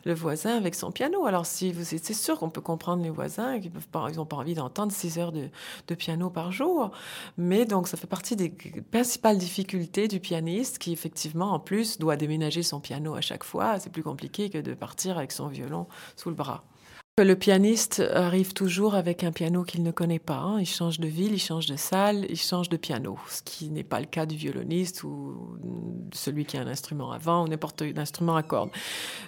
le 0.05 0.15
voisin 0.15 0.57
avec 0.57 0.77
son 0.77 0.93
piano. 0.93 1.24
Alors 1.27 1.47
si 1.47 1.73
vous, 1.73 1.85
c'est 1.85 2.15
sûr 2.15 2.39
qu'on 2.39 2.51
peut 2.51 2.61
comprendre 2.61 3.03
les 3.03 3.11
voisins 3.11 3.61
qui 3.61 3.71
peuvent 3.71 3.89
pas, 3.89 4.09
ils 4.11 4.17
n'ont 4.17 4.27
pas 4.27 4.37
envie 4.37 4.55
d'entendre 4.55 4.93
6 4.93 5.19
heures 5.19 5.33
de, 5.33 5.49
de, 5.89 5.95
piano 5.95 6.31
par 6.31 6.53
jour. 6.53 6.91
Mais 7.37 7.65
donc, 7.65 7.89
ça 7.89 7.97
fait 7.97 8.07
partie 8.07 8.37
des 8.37 8.51
principales 8.91 9.39
difficultés 9.39 10.09
du 10.09 10.21
pianiste 10.21 10.79
qui, 10.79 10.93
effectivement, 10.93 11.53
en 11.53 11.61
plus, 11.61 11.99
doit 11.99 12.17
déménager 12.17 12.63
son 12.63 12.81
piano 12.81 13.15
à 13.15 13.21
chaque 13.21 13.45
fois. 13.45 13.79
C'est 13.79 13.91
plus 13.91 14.03
compliqué 14.03 14.51
que 14.51 14.59
de 14.59 14.75
partir 14.75 15.19
avec 15.19 15.33
son 15.33 15.49
violon 15.49 15.87
sous 16.17 16.29
le 16.29 16.35
bras. 16.37 16.65
Le 17.23 17.37
pianiste 17.37 18.03
arrive 18.13 18.55
toujours 18.55 18.97
avec 18.97 19.23
un 19.23 19.31
piano 19.31 19.63
qu'il 19.63 19.85
ne 19.85 19.93
connaît 19.93 20.19
pas. 20.19 20.39
Hein. 20.39 20.59
Il 20.59 20.67
change 20.67 20.99
de 20.99 21.07
ville, 21.07 21.33
il 21.35 21.39
change 21.39 21.67
de 21.67 21.77
salle, 21.77 22.27
il 22.29 22.37
change 22.37 22.69
de 22.69 22.77
piano, 22.77 23.17
ce 23.29 23.41
qui 23.41 23.71
n'est 23.71 23.85
pas 23.85 24.01
le 24.01 24.07
cas 24.07 24.27
du 24.27 24.35
violoniste 24.35 25.05
ou 25.05 25.57
celui 26.13 26.45
qui 26.45 26.57
a 26.57 26.63
un 26.63 26.67
instrument 26.67 27.13
avant 27.13 27.45
ou 27.45 27.49
n'importe 27.49 27.85
quel 27.87 27.97
instrument 28.01 28.35
à 28.35 28.43
cordes. 28.43 28.71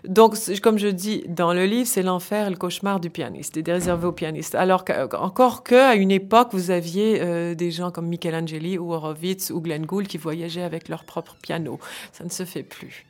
Donc, 0.05 0.35
comme 0.65 0.79
je 0.79 0.89
dis 0.89 1.23
dans 1.29 1.53
le 1.53 1.65
livre, 1.65 1.87
c'est 1.87 2.03
l'enfer 2.03 2.51
le 2.51 2.57
cauchemar 2.57 2.99
du 2.99 3.09
pianiste, 3.09 3.57
et 3.57 3.63
réservé 3.65 4.09
aux 4.09 4.13
pianistes. 4.13 4.57
Alors 4.57 4.85
qu'encore 4.85 5.63
qu'à 5.63 5.95
une 5.95 6.11
époque, 6.11 6.49
vous 6.51 6.73
aviez 6.73 7.21
euh, 7.21 7.55
des 7.55 7.71
gens 7.71 7.93
comme 7.93 8.09
Michelangeli 8.09 8.79
ou 8.79 8.95
Horowitz 8.95 9.51
ou 9.51 9.61
Glenn 9.61 9.87
Gould 9.87 10.09
qui 10.09 10.19
voyageaient 10.19 10.63
avec 10.63 10.89
leur 10.89 11.05
propre 11.05 11.37
piano. 11.41 11.79
Ça 12.11 12.25
ne 12.25 12.31
se 12.31 12.45
fait 12.45 12.65
plus. 12.65 13.07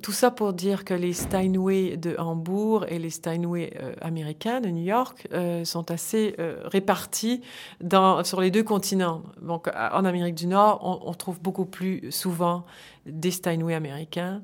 Tout 0.00 0.12
ça 0.12 0.30
pour 0.30 0.52
dire 0.52 0.84
que 0.84 0.94
les 0.94 1.12
Steinway 1.12 1.96
de 1.96 2.14
Hambourg 2.18 2.84
et 2.88 3.00
les 3.00 3.10
Steinway 3.10 3.72
euh, 3.80 3.94
américains 4.00 4.60
de 4.60 4.68
New 4.68 4.84
York 4.84 5.26
euh, 5.32 5.64
sont 5.64 5.90
assez 5.90 6.36
euh, 6.38 6.60
répartis 6.66 7.40
sur 8.24 8.40
les 8.40 8.52
deux 8.52 8.62
continents. 8.62 9.22
Donc, 9.42 9.68
en 9.68 10.04
Amérique 10.04 10.36
du 10.36 10.46
Nord, 10.46 11.02
on 11.04 11.12
trouve 11.14 11.40
beaucoup 11.40 11.64
plus 11.64 12.10
souvent 12.10 12.64
des 13.06 13.30
Steinway 13.30 13.74
américains 13.74 14.42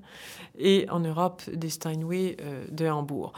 et 0.58 0.86
en 0.90 1.00
Europe 1.00 1.42
des 1.52 1.70
Steinway 1.70 2.36
de 2.70 2.88
Hambourg. 2.88 3.32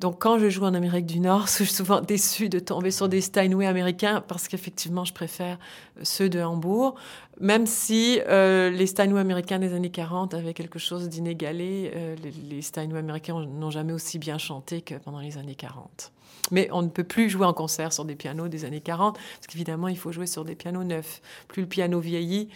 Donc 0.00 0.20
quand 0.20 0.38
je 0.38 0.48
joue 0.48 0.62
en 0.62 0.74
Amérique 0.74 1.06
du 1.06 1.18
Nord, 1.18 1.46
je 1.46 1.64
suis 1.64 1.66
souvent 1.66 2.00
déçue 2.00 2.48
de 2.48 2.58
tomber 2.58 2.90
sur 2.90 3.08
des 3.08 3.20
Steinway 3.20 3.66
américains 3.66 4.22
parce 4.26 4.48
qu'effectivement, 4.48 5.04
je 5.04 5.12
préfère 5.12 5.58
ceux 6.02 6.28
de 6.28 6.40
Hambourg, 6.40 6.94
même 7.40 7.66
si 7.66 8.20
euh, 8.28 8.70
les 8.70 8.86
Steinway 8.86 9.20
américains 9.20 9.58
des 9.58 9.74
années 9.74 9.90
40 9.90 10.34
avaient 10.34 10.54
quelque 10.54 10.78
chose 10.78 11.08
d'inégalé. 11.08 11.92
Euh, 11.94 12.16
les, 12.48 12.62
Steinway 12.62 12.98
américains 12.98 13.44
n'ont 13.44 13.70
jamais 13.70 13.92
aussi 13.92 14.18
bien 14.18 14.38
chanté 14.38 14.82
que 14.82 14.94
pendant 14.94 15.20
les 15.20 15.36
années 15.36 15.56
40. 15.56 16.12
Mais 16.50 16.68
on 16.72 16.82
ne 16.82 16.88
peut 16.88 17.04
plus 17.04 17.28
jouer 17.28 17.46
en 17.46 17.52
concert 17.52 17.92
sur 17.92 18.04
des 18.04 18.14
pianos 18.14 18.48
des 18.48 18.64
années 18.64 18.80
40, 18.80 19.16
parce 19.16 19.46
qu'évidemment, 19.48 19.88
il 19.88 19.98
faut 19.98 20.12
jouer 20.12 20.26
sur 20.26 20.44
des 20.44 20.54
pianos 20.54 20.84
neufs. 20.84 21.20
Plus 21.48 21.62
le 21.62 21.68
piano 21.68 22.00
vieillit, 22.00 22.48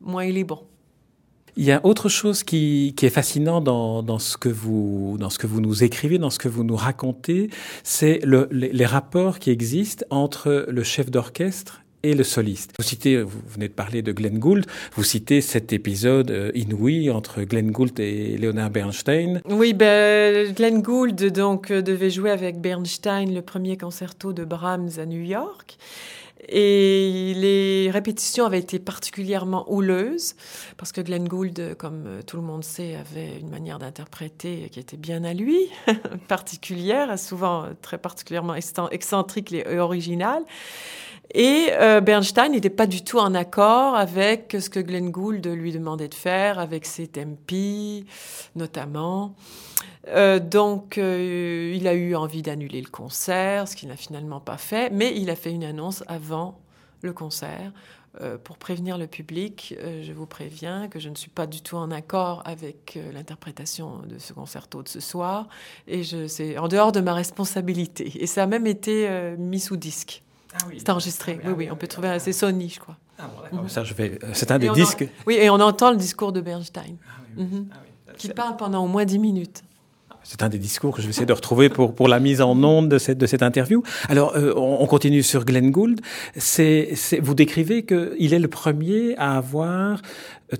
moins 0.00 0.24
il 0.24 0.38
est 0.38 0.44
bon. 0.44 0.62
Il 1.56 1.64
y 1.64 1.72
a 1.72 1.80
autre 1.84 2.08
chose 2.08 2.42
qui, 2.42 2.94
qui 2.96 3.06
est 3.06 3.10
fascinant 3.10 3.60
dans, 3.60 4.02
dans, 4.02 4.18
ce 4.18 4.36
que 4.36 4.48
vous, 4.48 5.16
dans 5.20 5.30
ce 5.30 5.38
que 5.38 5.46
vous 5.46 5.60
nous 5.60 5.84
écrivez, 5.84 6.18
dans 6.18 6.30
ce 6.30 6.38
que 6.38 6.48
vous 6.48 6.64
nous 6.64 6.76
racontez, 6.76 7.48
c'est 7.84 8.18
le, 8.24 8.48
les, 8.50 8.86
rapports 8.86 9.38
qui 9.38 9.50
existent 9.50 10.04
entre 10.10 10.66
le 10.68 10.82
chef 10.82 11.10
d'orchestre 11.10 11.82
et 12.02 12.14
le 12.14 12.24
soliste. 12.24 12.72
Vous 12.76 12.84
citez, 12.84 13.22
vous 13.22 13.40
venez 13.48 13.68
de 13.68 13.72
parler 13.72 14.02
de 14.02 14.12
Glenn 14.12 14.38
Gould, 14.38 14.66
vous 14.94 15.04
citez 15.04 15.40
cet 15.40 15.72
épisode 15.72 16.30
euh, 16.30 16.50
inouï 16.54 17.08
entre 17.10 17.42
Glenn 17.42 17.70
Gould 17.70 17.98
et 17.98 18.36
Leonard 18.36 18.70
Bernstein. 18.70 19.40
Oui, 19.48 19.72
ben, 19.72 20.52
Glenn 20.52 20.82
Gould 20.82 21.32
donc 21.32 21.72
devait 21.72 22.10
jouer 22.10 22.30
avec 22.30 22.60
Bernstein 22.60 23.32
le 23.32 23.42
premier 23.42 23.76
concerto 23.76 24.32
de 24.32 24.44
Brahms 24.44 24.90
à 24.98 25.06
New 25.06 25.22
York. 25.22 25.78
Et 26.48 27.32
les 27.36 27.90
répétitions 27.90 28.44
avaient 28.44 28.58
été 28.58 28.78
particulièrement 28.78 29.64
houleuses, 29.72 30.34
parce 30.76 30.92
que 30.92 31.00
Glenn 31.00 31.26
Gould, 31.26 31.74
comme 31.78 32.20
tout 32.26 32.36
le 32.36 32.42
monde 32.42 32.64
sait, 32.64 32.96
avait 32.96 33.38
une 33.40 33.48
manière 33.48 33.78
d'interpréter 33.78 34.68
qui 34.70 34.78
était 34.78 34.98
bien 34.98 35.24
à 35.24 35.32
lui, 35.32 35.70
particulière, 36.28 37.18
souvent 37.18 37.66
très 37.80 37.98
particulièrement 37.98 38.54
excentrique 38.54 39.52
et 39.52 39.78
originale. 39.78 40.44
Et 41.32 41.68
euh, 41.72 42.00
Bernstein 42.00 42.52
n'était 42.52 42.70
pas 42.70 42.86
du 42.86 43.02
tout 43.02 43.18
en 43.18 43.34
accord 43.34 43.96
avec 43.96 44.56
ce 44.60 44.68
que 44.68 44.80
Glenn 44.80 45.10
Gould 45.10 45.46
lui 45.46 45.72
demandait 45.72 46.08
de 46.08 46.14
faire, 46.14 46.58
avec 46.58 46.84
ses 46.84 47.06
tempi 47.06 48.04
notamment. 48.54 49.34
Euh, 50.08 50.38
donc, 50.38 50.98
euh, 50.98 51.72
il 51.74 51.88
a 51.88 51.94
eu 51.94 52.14
envie 52.14 52.42
d'annuler 52.42 52.80
le 52.80 52.90
concert, 52.90 53.66
ce 53.66 53.74
qu'il 53.74 53.88
n'a 53.88 53.96
finalement 53.96 54.40
pas 54.40 54.58
fait, 54.58 54.90
mais 54.90 55.14
il 55.16 55.30
a 55.30 55.36
fait 55.36 55.50
une 55.50 55.64
annonce 55.64 56.04
avant 56.08 56.23
le 57.02 57.12
concert. 57.12 57.72
Euh, 58.20 58.38
pour 58.38 58.58
prévenir 58.58 58.96
le 58.96 59.08
public, 59.08 59.74
je 59.80 60.12
vous 60.12 60.26
préviens 60.26 60.86
que 60.86 61.00
je 61.00 61.08
ne 61.08 61.16
suis 61.16 61.30
pas 61.30 61.46
du 61.46 61.62
tout 61.62 61.76
en 61.76 61.90
accord 61.90 62.42
avec 62.44 62.96
l'interprétation 63.12 64.02
de 64.06 64.18
ce 64.18 64.32
concerto 64.32 64.84
de 64.84 64.88
ce 64.88 65.00
soir, 65.00 65.48
et 65.88 66.04
c'est 66.28 66.56
en 66.56 66.68
dehors 66.68 66.92
de 66.92 67.00
ma 67.00 67.12
responsabilité. 67.12 68.22
Et 68.22 68.26
ça 68.26 68.44
a 68.44 68.46
même 68.46 68.68
été 68.68 69.34
mis 69.36 69.58
sous 69.58 69.76
disque. 69.76 70.22
Ah 70.54 70.58
oui, 70.68 70.76
c'est 70.78 70.90
enregistré. 70.90 71.40
oui, 71.44 71.52
oui, 71.56 71.68
on 71.70 71.76
peut 71.76 71.88
trouver. 71.88 72.16
C'est 72.20 72.32
Sony, 72.32 72.68
je 72.68 72.78
crois. 72.78 72.96
Ah 73.18 73.28
bon, 73.52 73.62
mhm. 73.62 73.68
Ça, 73.68 73.84
je 73.84 73.94
vais. 73.94 74.18
C'est 74.32 74.50
un 74.50 74.58
des 74.58 74.70
disques. 74.70 75.08
Oui, 75.26 75.34
et 75.34 75.50
on 75.50 75.60
entend 75.60 75.90
le 75.90 75.96
discours 75.96 76.32
de 76.32 76.40
Bernstein, 76.40 76.96
ah 77.06 77.20
oui, 77.36 77.44
mhm. 77.44 77.68
ah 77.72 78.12
qui 78.16 78.28
parle 78.28 78.56
pendant 78.56 78.84
au 78.84 78.88
moins 78.88 79.04
dix 79.04 79.18
minutes. 79.18 79.62
C'est 80.24 80.42
un 80.42 80.48
des 80.48 80.58
discours 80.58 80.94
que 80.94 81.02
je 81.02 81.06
vais 81.06 81.10
essayer 81.10 81.26
de 81.26 81.32
retrouver 81.32 81.68
pour, 81.68 81.94
pour 81.94 82.08
la 82.08 82.18
mise 82.18 82.40
en 82.40 82.60
onde 82.62 82.88
de 82.88 82.98
cette, 82.98 83.18
de 83.18 83.26
cette 83.26 83.42
interview. 83.42 83.82
Alors, 84.08 84.34
euh, 84.36 84.54
on, 84.56 84.86
continue 84.86 85.22
sur 85.22 85.44
Glenn 85.44 85.70
Gould. 85.70 86.00
Vous 86.34 87.34
décrivez 87.34 87.84
qu'il 87.84 88.34
est 88.34 88.38
le 88.38 88.48
premier 88.48 89.16
à 89.16 89.36
avoir 89.36 90.00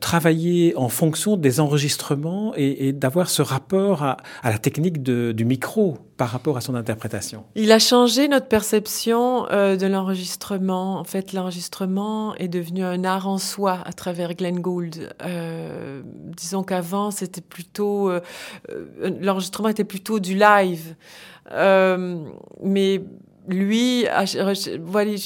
travaillé 0.01 0.75
en 0.77 0.89
fonction 0.89 1.37
des 1.37 1.61
enregistrements 1.61 2.53
et, 2.57 2.93
d'avoir 2.93 3.29
ce 3.29 3.43
rapport 3.43 4.03
à, 4.03 4.17
la 4.43 4.59
technique 4.59 5.03
du 5.03 5.45
micro 5.45 5.99
par 6.17 6.31
rapport 6.31 6.57
à 6.57 6.61
son 6.61 6.75
interprétation. 6.75 7.45
Il 7.55 7.73
a 7.73 7.79
changé 7.79 8.29
notre 8.29 8.47
perception 8.47 9.47
euh, 9.51 9.77
de 9.77 9.87
l'enregistrement. 9.87 10.99
En 10.99 11.05
fait, 11.05 11.33
l'enregistrement 11.33 12.35
est 12.37 12.49
devenu 12.49 12.85
un 12.85 13.05
art 13.05 13.29
en 13.29 13.39
soi 13.39 13.81
à 13.85 13.93
travers 13.93 14.35
Glenn 14.35 14.61
Gould. 14.61 15.15
Euh, 15.23 16.03
disons 16.37 16.63
qu'avant, 16.63 17.11
c'était 17.11 17.41
plutôt 17.41 18.11
euh, 18.11 18.21
l'enregistrement 19.21 19.69
était 19.69 19.85
plutôt 19.85 20.21
du 20.21 20.35
live, 20.35 20.95
mais 22.63 23.03
lui, 23.47 24.07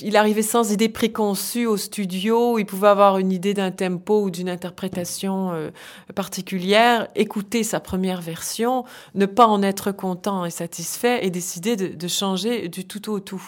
il 0.02 0.16
arrivait 0.16 0.42
sans 0.42 0.72
idée 0.72 0.88
préconçue 0.88 1.66
au 1.66 1.76
studio, 1.76 2.58
il 2.58 2.66
pouvait 2.66 2.88
avoir 2.88 3.18
une 3.18 3.30
idée 3.30 3.54
d'un 3.54 3.70
tempo 3.70 4.22
ou 4.22 4.30
d'une 4.30 4.48
interprétation 4.48 5.52
euh, 5.52 5.70
particulière, 6.14 7.08
écouter 7.14 7.62
sa 7.62 7.80
première 7.80 8.20
version, 8.20 8.84
ne 9.14 9.26
pas 9.26 9.46
en 9.46 9.62
être 9.62 9.92
content 9.92 10.44
et 10.44 10.50
satisfait 10.50 11.24
et 11.24 11.30
décider 11.30 11.76
de, 11.76 12.08
changer 12.08 12.68
du 12.68 12.86
tout 12.86 13.10
au 13.10 13.20
tout. 13.20 13.42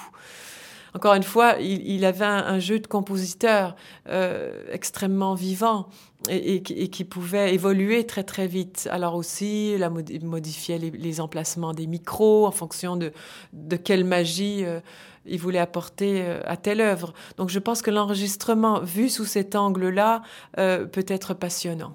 Encore 0.94 1.14
une 1.14 1.23
fois, 1.23 1.56
il, 1.61 2.04
avait 2.04 2.25
un, 2.25 2.59
jeu 2.59 2.78
de 2.78 2.87
compositeur 2.87 3.76
euh, 4.09 4.64
extrêmement 4.73 5.35
vivant 5.35 5.88
et, 6.28 6.62
qui 6.62 7.04
pouvait 7.04 7.54
évoluer 7.54 8.04
très 8.06 8.25
très 8.25 8.47
vite. 8.47 8.88
Alors 8.90 9.14
aussi, 9.14 9.73
il 9.75 9.82
a 9.82 9.90
modifié 9.90 10.78
les, 10.78 11.20
emplacements 11.20 11.75
des 11.75 11.87
micros 11.87 12.47
en 12.47 12.50
fonction 12.50 12.97
de, 12.97 13.12
quelle 13.76 14.04
magie 14.04 14.64
euh, 14.64 14.80
il 15.26 15.38
voulait 15.38 15.59
apporter 15.59 16.23
euh, 16.23 16.40
à 16.44 16.56
telle 16.56 16.80
œuvre. 16.80 17.12
Donc 17.37 17.50
je 17.50 17.59
pense 17.59 17.82
que 17.82 17.90
l'enregistrement 17.90 18.80
vu 18.80 19.09
sous 19.09 19.25
cet 19.25 19.54
angle-là 19.54 20.23
peut 20.56 21.06
être 21.09 21.35
passionnant. 21.35 21.94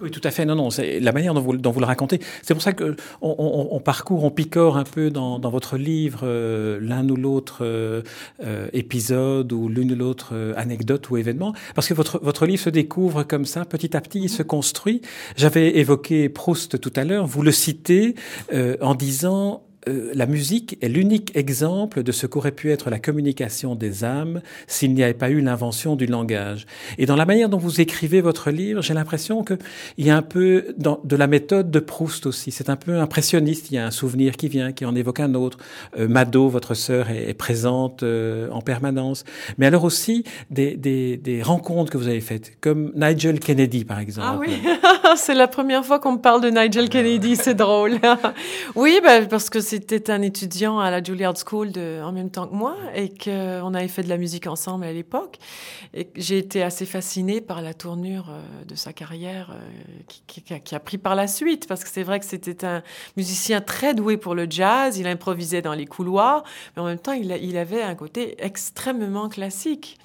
Oui, 0.00 0.10
tout 0.10 0.20
à 0.24 0.30
fait. 0.30 0.44
Non, 0.44 0.54
non, 0.54 0.70
c'est 0.70 1.00
la 1.00 1.12
manière 1.12 1.32
dont 1.32 1.40
vous, 1.40 1.80
le 1.80 1.86
racontez. 1.86 2.20
C'est 2.42 2.54
pour 2.54 2.62
ça 2.62 2.72
que 2.72 2.96
on, 3.22 3.80
parcourt, 3.80 4.24
on 4.24 4.30
picore 4.30 4.76
un 4.76 4.84
peu 4.84 5.10
dans, 5.10 5.38
dans 5.38 5.50
votre 5.50 5.76
livre 5.78 6.20
euh, 6.22 6.78
l'un 6.82 7.08
ou 7.08 7.16
l'autre 7.16 7.58
euh, 7.62 8.02
euh, 8.44 8.68
épisode 8.72 9.52
ou 9.52 9.68
l'une 9.68 9.92
ou 9.92 9.96
l'autre 9.96 10.34
anecdote 10.56 11.08
ou 11.10 11.16
événement, 11.16 11.54
parce 11.74 11.88
que 11.88 11.94
votre 11.94 12.20
votre 12.22 12.46
livre 12.46 12.62
se 12.62 12.70
découvre 12.70 13.22
comme 13.22 13.46
ça, 13.46 13.64
petit 13.64 13.96
à 13.96 14.00
petit, 14.00 14.20
il 14.20 14.28
se 14.28 14.42
construit. 14.42 15.00
J'avais 15.36 15.78
évoqué 15.78 16.28
Proust 16.28 16.80
tout 16.80 16.92
à 16.96 17.04
l'heure. 17.04 17.26
Vous 17.26 17.42
le 17.42 17.52
citez 17.52 18.14
en 18.52 18.94
disant 18.94 19.65
euh, 19.88 20.10
la 20.14 20.26
musique 20.26 20.78
est 20.82 20.88
l'unique 20.88 21.36
exemple 21.36 22.02
de 22.02 22.12
ce 22.12 22.26
qu'aurait 22.26 22.52
pu 22.52 22.70
être 22.72 22.90
la 22.90 22.98
communication 22.98 23.74
des 23.74 24.04
âmes 24.04 24.40
s'il 24.66 24.94
n'y 24.94 25.02
avait 25.02 25.14
pas 25.14 25.30
eu 25.30 25.40
l'invention 25.40 25.96
du 25.96 26.06
langage. 26.06 26.66
Et 26.98 27.06
dans 27.06 27.16
la 27.16 27.24
manière 27.24 27.48
dont 27.48 27.58
vous 27.58 27.80
écrivez 27.80 28.20
votre 28.20 28.50
livre, 28.50 28.82
j'ai 28.82 28.94
l'impression 28.94 29.44
qu'il 29.44 29.58
y 29.98 30.10
a 30.10 30.16
un 30.16 30.22
peu 30.22 30.74
de 30.78 31.16
la 31.16 31.26
méthode 31.26 31.70
de 31.70 31.78
Proust 31.78 32.26
aussi. 32.26 32.50
C'est 32.50 32.70
un 32.70 32.76
peu 32.76 32.98
impressionniste. 32.98 33.70
Il 33.70 33.74
y 33.74 33.78
a 33.78 33.86
un 33.86 33.90
souvenir 33.90 34.36
qui 34.36 34.48
vient, 34.48 34.72
qui 34.72 34.84
en 34.84 34.94
évoque 34.94 35.20
un 35.20 35.34
autre. 35.34 35.58
Euh, 35.98 36.08
Mado, 36.08 36.48
votre 36.48 36.74
sœur, 36.74 37.10
est, 37.10 37.34
présente 37.34 38.02
euh, 38.02 38.48
en 38.50 38.60
permanence. 38.60 39.24
Mais 39.58 39.66
alors 39.66 39.84
aussi 39.84 40.24
des, 40.50 40.76
des, 40.76 41.16
des, 41.16 41.42
rencontres 41.42 41.92
que 41.92 41.98
vous 41.98 42.08
avez 42.08 42.20
faites, 42.20 42.52
comme 42.60 42.92
Nigel 42.96 43.38
Kennedy, 43.38 43.84
par 43.84 44.00
exemple. 44.00 44.26
Ah 44.28 44.38
oui, 44.40 44.50
c'est 45.16 45.34
la 45.34 45.48
première 45.48 45.84
fois 45.84 45.98
qu'on 45.98 46.12
me 46.12 46.18
parle 46.18 46.40
de 46.40 46.48
Nigel 46.48 46.88
Kennedy. 46.88 47.36
C'est 47.36 47.54
drôle. 47.54 47.98
oui, 48.74 49.00
bah, 49.02 49.22
parce 49.22 49.50
que 49.50 49.60
c'est 49.60 49.75
c'était 49.76 50.10
un 50.10 50.22
étudiant 50.22 50.78
à 50.78 50.90
la 50.90 51.02
Juilliard 51.02 51.34
School 51.36 51.70
de, 51.70 52.00
en 52.02 52.10
même 52.10 52.30
temps 52.30 52.46
que 52.46 52.54
moi 52.54 52.76
et 52.94 53.10
qu'on 53.10 53.74
avait 53.74 53.88
fait 53.88 54.02
de 54.02 54.08
la 54.08 54.16
musique 54.16 54.46
ensemble 54.46 54.84
à 54.84 54.92
l'époque. 54.92 55.36
Et 55.92 56.08
j'ai 56.16 56.38
été 56.38 56.62
assez 56.62 56.86
fascinée 56.86 57.42
par 57.42 57.60
la 57.60 57.74
tournure 57.74 58.30
euh, 58.30 58.64
de 58.64 58.74
sa 58.74 58.94
carrière 58.94 59.50
euh, 59.52 60.02
qui, 60.26 60.42
qui, 60.42 60.60
qui, 60.60 60.74
a 60.74 60.80
pris 60.80 60.96
par 60.96 61.14
la 61.14 61.26
suite 61.26 61.68
parce 61.68 61.84
que 61.84 61.90
c'est 61.90 62.04
vrai 62.04 62.20
que 62.20 62.24
c'était 62.24 62.64
un 62.64 62.82
musicien 63.18 63.60
très 63.60 63.92
doué 63.92 64.16
pour 64.16 64.34
le 64.34 64.46
jazz. 64.48 64.96
Il 64.98 65.06
improvisait 65.06 65.60
dans 65.60 65.74
les 65.74 65.86
couloirs, 65.86 66.42
mais 66.74 66.82
en 66.82 66.86
même 66.86 66.98
temps, 66.98 67.12
il, 67.12 67.30
il 67.42 67.58
avait 67.58 67.82
un 67.82 67.94
côté 67.94 68.34
extrêmement 68.38 69.28
classique 69.28 69.98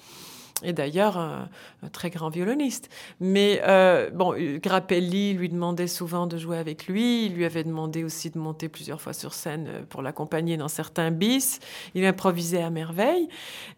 et 0.62 0.72
d'ailleurs 0.72 1.16
un, 1.16 1.48
très 1.92 2.10
grand 2.10 2.28
violoniste. 2.28 2.88
Mais 3.20 3.60
euh, 3.66 4.10
bon, 4.10 4.34
Grappelli 4.62 5.34
lui 5.34 5.48
demandait 5.48 5.86
souvent 5.86 6.26
de 6.26 6.36
jouer 6.36 6.58
avec 6.58 6.86
lui. 6.86 7.26
Il 7.26 7.34
lui 7.34 7.44
avait 7.44 7.64
demandé 7.64 8.04
aussi 8.04 8.30
de 8.30 8.38
monter 8.38 8.68
plusieurs 8.68 9.00
fois 9.00 9.12
sur 9.12 9.34
scène 9.34 9.66
euh, 9.68 9.82
pour 9.88 10.02
l'accompagner 10.02 10.56
dans 10.56 10.68
certains 10.68 11.10
bis. 11.10 11.60
Il 11.94 12.04
improvisait 12.04 12.62
à 12.62 12.70
merveille 12.70 13.28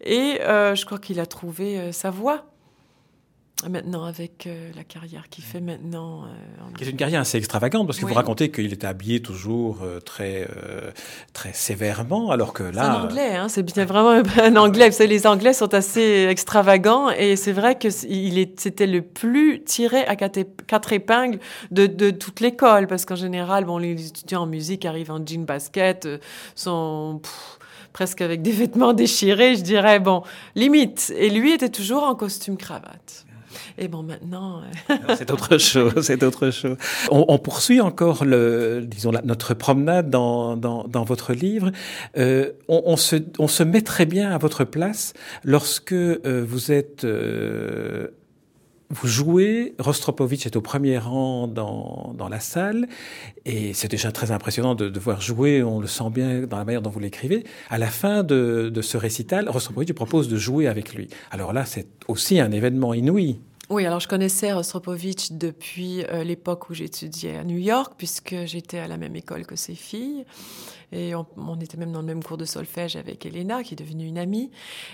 et 0.02 0.40
euh, 0.42 0.74
je 0.74 0.84
crois 0.84 0.98
qu'il 0.98 1.20
a 1.20 1.26
trouvé 1.26 1.92
sa 1.92 2.10
voix 2.10 2.44
maintenant 3.68 4.04
avec 4.04 4.46
euh, 4.46 4.70
la 4.76 4.84
carrière 4.84 5.28
qu'il 5.28 5.44
fait 5.44 5.60
maintenant. 5.60 6.24
C'est 6.78 6.86
euh, 6.86 6.90
une 6.90 6.96
carrière 6.96 7.20
assez 7.20 7.38
extravagante 7.38 7.86
parce 7.86 7.98
que 7.98 8.06
vous 8.06 8.14
racontez 8.14 8.50
qu'il 8.50 8.72
était 8.72 8.86
habillé 8.86 9.20
toujours 9.20 9.78
euh, 9.82 10.00
très 10.00 10.48
très 11.32 11.52
sévèrement 11.52 12.30
alors 12.30 12.52
que 12.52 12.62
là. 12.62 12.70
C'est 12.72 12.80
un 12.80 13.04
anglais, 13.04 13.36
hein, 13.36 13.48
c'est 13.48 13.62
bien 13.62 13.84
vraiment 13.84 14.22
un 14.42 14.56
anglais. 14.56 14.90
Vous 14.90 14.96
savez, 14.96 15.08
les 15.08 15.26
anglais 15.26 15.52
sont 15.52 15.72
assez 15.74 16.26
extravagants 16.28 17.10
et 17.10 17.36
c'est 17.36 17.52
vrai 17.52 17.76
que 17.78 17.90
c'était 17.90 18.86
le 18.86 19.02
plus 19.02 19.62
tiré 19.64 20.04
à 20.06 20.16
quatre, 20.16 20.92
épingles 20.92 21.38
de, 21.70 21.86
de 21.86 22.10
toute 22.10 22.40
l'école 22.40 22.86
parce 22.86 23.04
qu'en 23.04 23.16
général, 23.16 23.64
bon, 23.64 23.78
les 23.78 24.08
étudiants 24.08 24.42
en 24.42 24.46
musique 24.46 24.84
arrivent 24.84 25.10
en 25.10 25.24
jean 25.24 25.44
basket, 25.44 26.08
sont 26.54 27.20
presque 27.92 28.20
avec 28.20 28.42
des 28.42 28.52
vêtements 28.52 28.92
déchirés, 28.92 29.56
je 29.56 29.62
dirais, 29.62 30.00
bon, 30.00 30.22
limite. 30.54 31.14
Et 31.16 31.30
lui 31.30 31.52
était 31.52 31.70
toujours 31.70 32.02
en 32.02 32.14
costume 32.14 32.58
cravate. 32.58 33.24
Et 33.78 33.88
bon, 33.88 34.02
maintenant. 34.02 34.62
Euh, 34.90 34.94
c'est 35.16 35.30
autre 35.30 35.58
chose, 35.58 35.94
c'est 36.02 36.22
autre 36.22 36.50
chose. 36.50 36.76
On, 37.10 37.38
poursuit 37.38 37.80
encore 37.80 38.24
le, 38.24 38.84
disons, 38.86 39.12
notre 39.24 39.54
promenade 39.54 40.10
dans, 40.10 40.56
dans, 40.56 40.84
dans 40.84 41.04
votre 41.04 41.32
livre. 41.32 41.70
Euh, 42.16 42.52
on, 42.68 42.82
on, 42.86 42.96
se, 42.96 43.16
on 43.38 43.48
se 43.48 43.62
met 43.62 43.82
très 43.82 44.06
bien 44.06 44.30
à 44.30 44.38
votre 44.38 44.64
place 44.64 45.12
lorsque 45.44 45.92
euh, 45.92 46.44
vous 46.46 46.72
êtes. 46.72 47.04
Euh, 47.04 48.08
vous 48.90 49.08
jouez, 49.08 49.74
Rostropovitch 49.78 50.46
est 50.46 50.56
au 50.56 50.60
premier 50.60 50.98
rang 50.98 51.48
dans, 51.48 52.14
dans 52.16 52.28
la 52.28 52.38
salle, 52.38 52.86
et 53.44 53.72
c'est 53.72 53.90
déjà 53.90 54.12
très 54.12 54.30
impressionnant 54.30 54.74
de, 54.74 54.88
de, 54.88 55.00
voir 55.00 55.20
jouer, 55.20 55.62
on 55.62 55.80
le 55.80 55.86
sent 55.86 56.10
bien 56.10 56.42
dans 56.42 56.58
la 56.58 56.64
manière 56.64 56.82
dont 56.82 56.90
vous 56.90 57.00
l'écrivez. 57.00 57.44
À 57.70 57.78
la 57.78 57.88
fin 57.88 58.22
de, 58.22 58.70
de 58.72 58.82
ce 58.82 58.96
récital, 58.96 59.48
Rostropovitch 59.48 59.94
propose 59.94 60.28
de 60.28 60.36
jouer 60.36 60.68
avec 60.68 60.94
lui. 60.94 61.08
Alors 61.30 61.52
là, 61.52 61.64
c'est 61.64 61.88
aussi 62.08 62.38
un 62.38 62.52
événement 62.52 62.94
inouï. 62.94 63.40
Oui, 63.70 63.86
alors 63.86 63.98
je 63.98 64.08
connaissais 64.08 64.52
Rostropovitch 64.52 65.32
depuis 65.32 66.04
euh, 66.04 66.22
l'époque 66.22 66.68
où 66.68 66.74
j'étudiais 66.74 67.38
à 67.38 67.44
New 67.44 67.56
York, 67.56 67.94
puisque 67.96 68.36
j'étais 68.44 68.78
à 68.78 68.88
la 68.88 68.98
même 68.98 69.16
école 69.16 69.46
que 69.46 69.56
ses 69.56 69.74
filles. 69.74 70.26
Et 70.94 71.12
on, 71.14 71.60
était 71.60 71.76
même 71.76 71.92
dans 71.92 72.00
le 72.00 72.06
même 72.06 72.22
cours 72.22 72.36
de 72.36 72.44
solfège 72.44 72.94
avec 72.94 73.26
Elena, 73.26 73.64
qui 73.64 73.74
est 73.74 73.76
devenue 73.76 74.06
une 74.06 74.18
amie. 74.18 74.50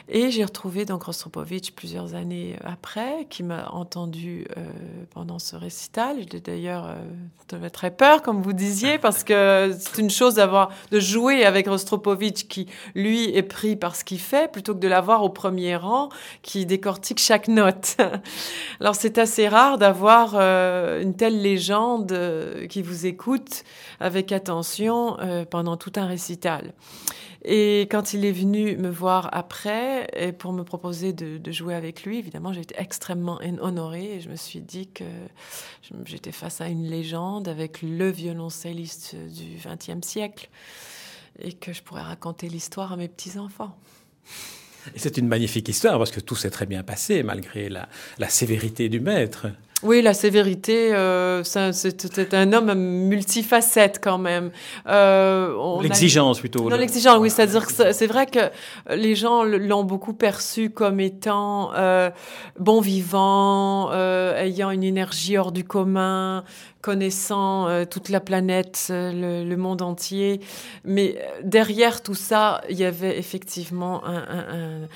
Et 0.08 0.30
j'ai 0.30 0.44
retrouvé 0.44 0.86
donc 0.86 1.02
Rostropovitch 1.02 1.72
plusieurs 1.72 2.14
années 2.14 2.56
après, 2.64 3.26
qui 3.28 3.42
m'a 3.42 3.68
entendu 3.70 4.46
euh, 4.56 4.62
pendant 5.10 5.38
ce 5.38 5.56
récital. 5.56 6.16
J'ai 6.32 6.40
d'ailleurs 6.40 6.86
euh, 6.86 7.68
très 7.68 7.90
peur, 7.90 8.22
comme 8.22 8.40
vous 8.40 8.54
disiez, 8.54 8.98
parce 9.02 9.24
que 9.24 9.76
c'est 9.78 10.00
une 10.00 10.10
chose 10.10 10.34
d'avoir 10.34 10.70
de 10.90 10.98
jouer 10.98 11.44
avec 11.44 11.68
Rostropovitch, 11.68 12.48
qui 12.48 12.66
lui 12.94 13.24
est 13.36 13.42
pris 13.42 13.76
par 13.76 13.94
ce 13.94 14.02
qu'il 14.02 14.20
fait, 14.20 14.50
plutôt 14.50 14.74
que 14.74 14.80
de 14.80 14.88
l'avoir 14.88 15.22
au 15.22 15.28
premier 15.28 15.76
rang, 15.76 16.08
qui 16.40 16.64
décortique 16.64 17.18
chaque 17.18 17.48
note. 17.48 17.96
Alors 18.80 18.94
c'est 18.94 19.18
assez 19.18 19.48
rare 19.48 19.76
d'avoir 19.76 20.32
euh, 20.34 21.02
une 21.02 21.14
telle 21.14 21.40
légende 21.42 22.12
euh, 22.12 22.66
qui 22.66 22.82
vous 22.82 23.06
écoute 23.06 23.64
avec 24.00 24.32
attention 24.32 25.18
euh, 25.20 25.44
pendant 25.44 25.76
tout 25.90 26.00
un 26.00 26.06
récital. 26.06 26.72
Et 27.42 27.82
quand 27.90 28.12
il 28.12 28.24
est 28.26 28.32
venu 28.32 28.76
me 28.76 28.90
voir 28.90 29.30
après 29.32 30.34
pour 30.38 30.52
me 30.52 30.62
proposer 30.62 31.12
de, 31.12 31.50
jouer 31.50 31.74
avec 31.74 32.04
lui, 32.04 32.18
évidemment, 32.18 32.52
j'ai 32.52 32.60
été 32.60 32.74
extrêmement 32.78 33.40
honorée 33.60 34.16
et 34.16 34.20
je 34.20 34.28
me 34.28 34.36
suis 34.36 34.60
dit 34.60 34.88
que 34.88 35.04
j'étais 36.04 36.32
face 36.32 36.60
à 36.60 36.68
une 36.68 36.84
légende 36.84 37.48
avec 37.48 37.80
le 37.80 38.10
violoncelliste 38.10 39.16
du 39.16 39.56
XXe 39.56 40.06
siècle 40.06 40.50
et 41.38 41.54
que 41.54 41.72
je 41.72 41.82
pourrais 41.82 42.02
raconter 42.02 42.48
l'histoire 42.48 42.92
à 42.92 42.96
mes 42.96 43.08
petits-enfants. 43.08 43.74
Et 44.94 44.98
c'est 44.98 45.16
une 45.16 45.28
magnifique 45.28 45.68
histoire 45.68 45.98
parce 45.98 46.10
que 46.10 46.20
tout 46.20 46.36
s'est 46.36 46.50
très 46.50 46.66
bien 46.66 46.82
passé 46.82 47.22
malgré 47.22 47.70
la 47.70 48.28
sévérité 48.28 48.90
du 48.90 49.00
maître. 49.00 49.46
Oui, 49.82 50.02
la 50.02 50.12
sévérité, 50.12 50.94
euh, 50.94 51.42
c'était 51.42 52.36
un 52.36 52.52
homme 52.52 52.74
multifacette 52.74 53.98
quand 54.02 54.18
même. 54.18 54.50
Euh, 54.86 55.80
l'exigence 55.82 56.40
plutôt. 56.40 56.68
Non, 56.68 56.76
l'exigence, 56.76 57.18
oui, 57.18 57.30
c'est-à-dire 57.30 57.66
que 57.66 57.92
c'est 57.92 58.06
vrai 58.06 58.26
que 58.26 58.50
les 58.94 59.14
gens 59.14 59.42
l'ont 59.44 59.84
beaucoup 59.84 60.12
perçu 60.12 60.68
comme 60.68 61.00
étant 61.00 61.72
euh, 61.74 62.10
bon 62.58 62.80
vivant, 62.80 63.90
euh, 63.92 64.36
ayant 64.36 64.70
une 64.70 64.84
énergie 64.84 65.38
hors 65.38 65.52
du 65.52 65.64
commun, 65.64 66.44
connaissant 66.82 67.68
euh, 67.68 67.84
toute 67.84 68.08
la 68.08 68.20
planète, 68.20 68.86
le, 68.90 69.44
le, 69.44 69.56
monde 69.56 69.82
entier. 69.82 70.40
Mais 70.84 71.18
derrière 71.42 72.02
tout 72.02 72.14
ça, 72.14 72.62
il 72.68 72.78
y 72.78 72.84
avait 72.84 73.18
effectivement 73.18 74.04
un, 74.04 74.16
un, 74.16 74.88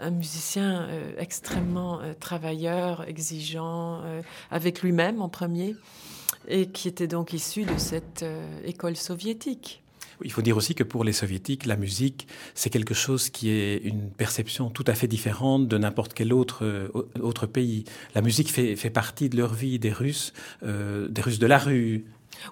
un 0.00 0.10
musicien 0.10 0.82
euh, 0.82 1.12
extrêmement 1.18 2.00
euh, 2.00 2.12
travailleur, 2.18 3.08
exigeant, 3.08 4.00
euh, 4.04 4.22
avec 4.50 4.82
lui-même 4.82 5.20
en 5.22 5.28
premier, 5.28 5.76
et 6.46 6.66
qui 6.66 6.88
était 6.88 7.06
donc 7.06 7.32
issu 7.32 7.64
de 7.64 7.78
cette 7.78 8.24
école 8.64 8.96
soviétique. 8.96 9.82
Il 10.24 10.32
faut 10.32 10.42
dire 10.42 10.56
aussi 10.56 10.74
que 10.74 10.82
pour 10.82 11.04
les 11.04 11.12
soviétiques, 11.12 11.66
la 11.66 11.76
musique, 11.76 12.26
c'est 12.54 12.70
quelque 12.70 12.94
chose 12.94 13.30
qui 13.30 13.50
est 13.50 13.76
une 13.76 14.10
perception 14.10 14.68
tout 14.68 14.84
à 14.86 14.94
fait 14.94 15.06
différente 15.06 15.68
de 15.68 15.78
n'importe 15.78 16.12
quel 16.12 16.32
autre, 16.32 16.90
autre 17.20 17.46
pays. 17.46 17.84
La 18.16 18.22
musique 18.22 18.50
fait, 18.50 18.74
fait 18.74 18.90
partie 18.90 19.28
de 19.28 19.36
leur 19.36 19.54
vie 19.54 19.78
des 19.78 19.92
Russes, 19.92 20.32
des 20.62 21.22
Russes 21.22 21.38
de 21.38 21.46
la 21.46 21.58
rue, 21.58 22.04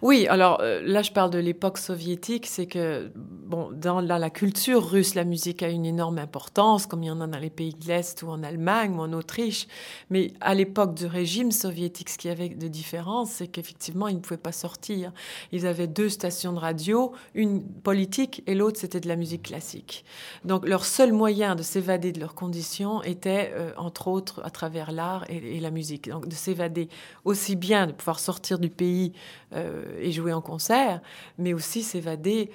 oui, 0.03 0.27
alors 0.29 0.61
euh, 0.61 0.81
là 0.85 1.03
je 1.03 1.13
parle 1.13 1.31
de 1.31 1.39
l'époque 1.39 1.79
soviétique, 1.79 2.47
c'est 2.47 2.67
que 2.67 3.11
bon, 3.47 3.71
dans 3.73 4.01
la, 4.01 4.31
culture 4.31 4.85
russe, 4.85 5.15
la 5.15 5.25
musique 5.25 5.63
a 5.63 5.69
une 5.69 5.87
énorme 5.87 6.19
importance, 6.19 6.87
comme 6.87 7.03
il 7.03 7.07
y 7.07 7.11
en 7.11 7.21
a 7.21 7.27
dans 7.27 7.39
les 7.39 7.51
pays 7.51 7.75
de 7.75 7.87
l'Est 7.87 8.23
ou 8.23 8.29
en 8.29 8.43
Allemagne 8.43 8.95
ou 8.97 9.01
en 9.01 9.13
Autriche. 9.13 9.67
Mais 10.11 10.33
à 10.41 10.55
l'époque 10.55 10.95
du 10.95 11.07
régime 11.07 11.53
soviétique, 11.53 12.11
ce 12.11 12.19
qui 12.19 12.29
avait 12.29 12.49
de 12.49 12.69
différence, 12.69 13.31
c'est 13.31 13.47
qu'effectivement 13.47 14.09
ils 14.09 14.17
ne 14.17 14.21
pouvaient 14.21 14.37
pas 14.37 14.53
sortir. 14.53 15.13
Ils 15.53 15.67
avaient 15.67 15.87
deux 15.87 16.09
stations 16.09 16.53
de 16.53 16.59
radio, 16.59 17.13
une 17.35 17.63
politique 17.63 18.43
et 18.47 18.55
l'autre 18.55 18.79
c'était 18.81 19.01
de 19.01 19.09
la 19.09 19.17
musique 19.17 19.45
classique. 19.45 20.05
Donc 20.45 20.67
leur 20.67 20.85
seul 20.85 21.13
moyen 21.13 21.55
de 21.55 21.63
s'évader 21.63 22.13
de 22.13 22.21
leurs 22.21 22.35
conditions 22.35 23.03
était, 23.03 23.53
euh, 23.55 23.73
entre 23.77 24.09
autres, 24.09 24.41
à 24.45 24.51
travers 24.51 24.93
l'art 24.93 25.25
et, 25.29 25.61
la 25.61 25.71
musique. 25.71 26.09
Donc 26.09 26.29
de 26.29 26.35
s'évader 26.35 26.89
aussi 27.25 27.57
bien, 27.57 27.87
de 27.87 27.93
pouvoir 27.93 28.19
sortir 28.19 28.59
du 28.59 28.69
pays. 28.69 29.13
Euh, 29.55 29.85
et 30.01 30.11
jouer 30.11 30.33
en 30.33 30.41
concert, 30.41 31.01
mais 31.39 31.55
aussi 31.55 31.85
s'évader 31.85 32.51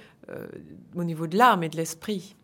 au 0.95 1.03
niveau 1.03 1.27
de 1.27 1.37
l'âme 1.37 1.63
et 1.63 1.69
de 1.69 1.77
l'esprit. 1.77 2.35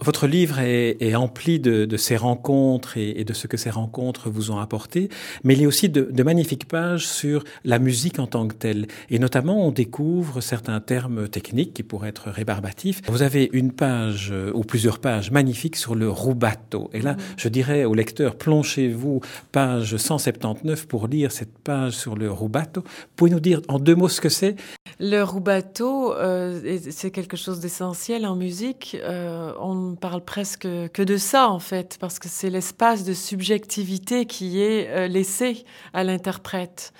Votre 0.00 0.26
livre 0.26 0.60
est, 0.60 0.96
est 1.00 1.14
empli 1.14 1.58
de, 1.58 1.84
de, 1.84 1.96
ces 1.96 2.16
rencontres 2.16 2.96
et, 2.96 3.20
et, 3.20 3.24
de 3.24 3.32
ce 3.32 3.46
que 3.46 3.56
ces 3.56 3.70
rencontres 3.70 4.30
vous 4.30 4.50
ont 4.50 4.58
apporté, 4.58 5.08
mais 5.44 5.54
il 5.54 5.62
y 5.62 5.64
a 5.64 5.68
aussi 5.68 5.88
de, 5.88 6.02
de, 6.02 6.22
magnifiques 6.22 6.68
pages 6.68 7.06
sur 7.06 7.42
la 7.64 7.78
musique 7.78 8.18
en 8.18 8.26
tant 8.26 8.46
que 8.46 8.54
telle. 8.54 8.86
Et 9.10 9.18
notamment, 9.18 9.66
on 9.66 9.72
découvre 9.72 10.40
certains 10.40 10.80
termes 10.80 11.28
techniques 11.28 11.74
qui 11.74 11.82
pourraient 11.82 12.10
être 12.10 12.30
rébarbatifs. 12.30 13.02
Vous 13.08 13.22
avez 13.22 13.50
une 13.52 13.72
page 13.72 14.30
euh, 14.32 14.52
ou 14.54 14.62
plusieurs 14.62 15.00
pages 15.00 15.30
magnifiques 15.30 15.76
sur 15.76 15.94
le 15.94 16.08
rubato. 16.10 16.90
Et 16.92 17.00
là, 17.00 17.14
mmh. 17.14 17.18
je 17.36 17.48
dirais 17.48 17.84
au 17.84 17.94
lecteur, 17.94 18.36
plongez-vous 18.36 19.20
page 19.50 19.96
179 19.96 20.86
pour 20.86 21.08
lire 21.08 21.32
cette 21.32 21.58
page 21.58 21.94
sur 21.94 22.16
le 22.16 22.30
rubato. 22.30 22.84
Pouvez 23.16 23.30
nous 23.30 23.40
dire 23.40 23.62
en 23.68 23.78
deux 23.78 23.96
mots 23.96 24.08
ce 24.08 24.20
que 24.20 24.28
c'est? 24.28 24.54
Le 25.00 25.22
rubato, 25.22 26.12
euh, 26.12 26.78
c'est 26.90 27.12
quelque 27.12 27.36
chose 27.36 27.60
d'essentiel 27.60 28.26
en 28.26 28.34
musique. 28.34 28.96
Euh, 29.00 29.52
on 29.60 29.74
ne 29.74 29.94
parle 29.94 30.24
presque 30.24 30.62
que 30.62 31.02
de 31.02 31.16
ça, 31.16 31.48
en 31.48 31.60
fait, 31.60 31.98
parce 32.00 32.18
que 32.18 32.28
c'est 32.28 32.50
l'espace 32.50 33.04
de 33.04 33.12
subjectivité 33.12 34.26
qui 34.26 34.60
est 34.60 34.88
euh, 34.88 35.06
laissé 35.06 35.64
à 35.92 36.02
l'interprète. 36.02 36.92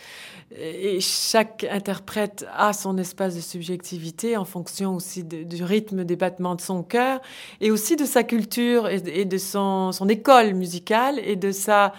Et 0.57 1.01
chaque 1.01 1.67
interprète 1.71 2.47
a 2.55 2.73
son 2.73 2.97
espace 2.99 3.35
de 3.35 3.41
subjectivité 3.41 4.37
en 4.37 4.45
fonction 4.45 4.95
aussi 4.95 5.23
du 5.25 5.63
rythme 5.63 6.05
des 6.05 6.17
battements 6.17 6.55
de 6.55 6.63
son 6.63 6.83
cœur 6.83 7.21
et 7.61 7.71
aussi 7.71 7.97
de 7.97 8.07
sa 8.07 8.23
culture 8.23 8.89
et 8.89 9.01
de, 9.01 9.11
et 9.11 9.25
de 9.27 9.37
son, 9.37 9.93
son, 9.93 10.09
école 10.09 10.55
musicale 10.55 11.19
et 11.19 11.37
de 11.37 11.53
sa, 11.53 11.93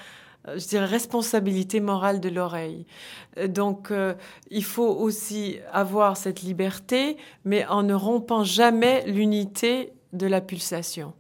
je 0.47 0.67
dirais, 0.67 0.85
responsabilité 0.85 1.79
morale 1.79 2.19
de 2.19 2.29
l'oreille. 2.29 2.85
Donc, 3.47 3.91
euh, 3.91 4.13
il 4.49 4.63
faut 4.63 4.87
aussi 4.87 5.57
avoir 5.71 6.17
cette 6.17 6.41
liberté, 6.41 7.17
mais 7.45 7.65
en 7.67 7.83
ne 7.83 7.93
rompant 7.93 8.43
jamais 8.43 9.05
l'unité 9.05 9.93
de 10.13 10.27
la 10.27 10.41
pulsation. 10.41 11.13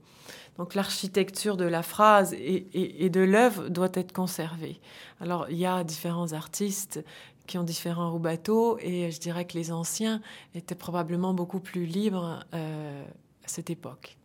Donc 0.57 0.75
l'architecture 0.75 1.55
de 1.55 1.63
la 1.63 1.81
phrase 1.81 2.33
et, 2.33 3.09
de 3.09 3.21
l'œuvre 3.21 3.69
doit 3.69 3.91
être 3.93 4.11
conservée. 4.11 4.81
Alors 5.21 5.49
il 5.49 5.55
y 5.55 5.65
a 5.65 5.85
différents 5.85 6.33
artistes 6.33 7.01
qui 7.47 7.57
ont 7.57 7.63
différents 7.63 8.11
rubatos 8.11 8.77
et 8.81 9.09
je 9.09 9.19
dirais 9.21 9.45
que 9.45 9.57
les 9.57 9.71
anciens 9.71 10.21
étaient 10.53 10.75
probablement 10.75 11.33
beaucoup 11.33 11.61
plus 11.61 11.85
libres 11.85 12.43
euh, 12.53 13.05
à 13.45 13.47
cette 13.47 13.69
époque 13.69 14.17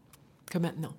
que 0.46 0.58
maintenant. 0.58 0.94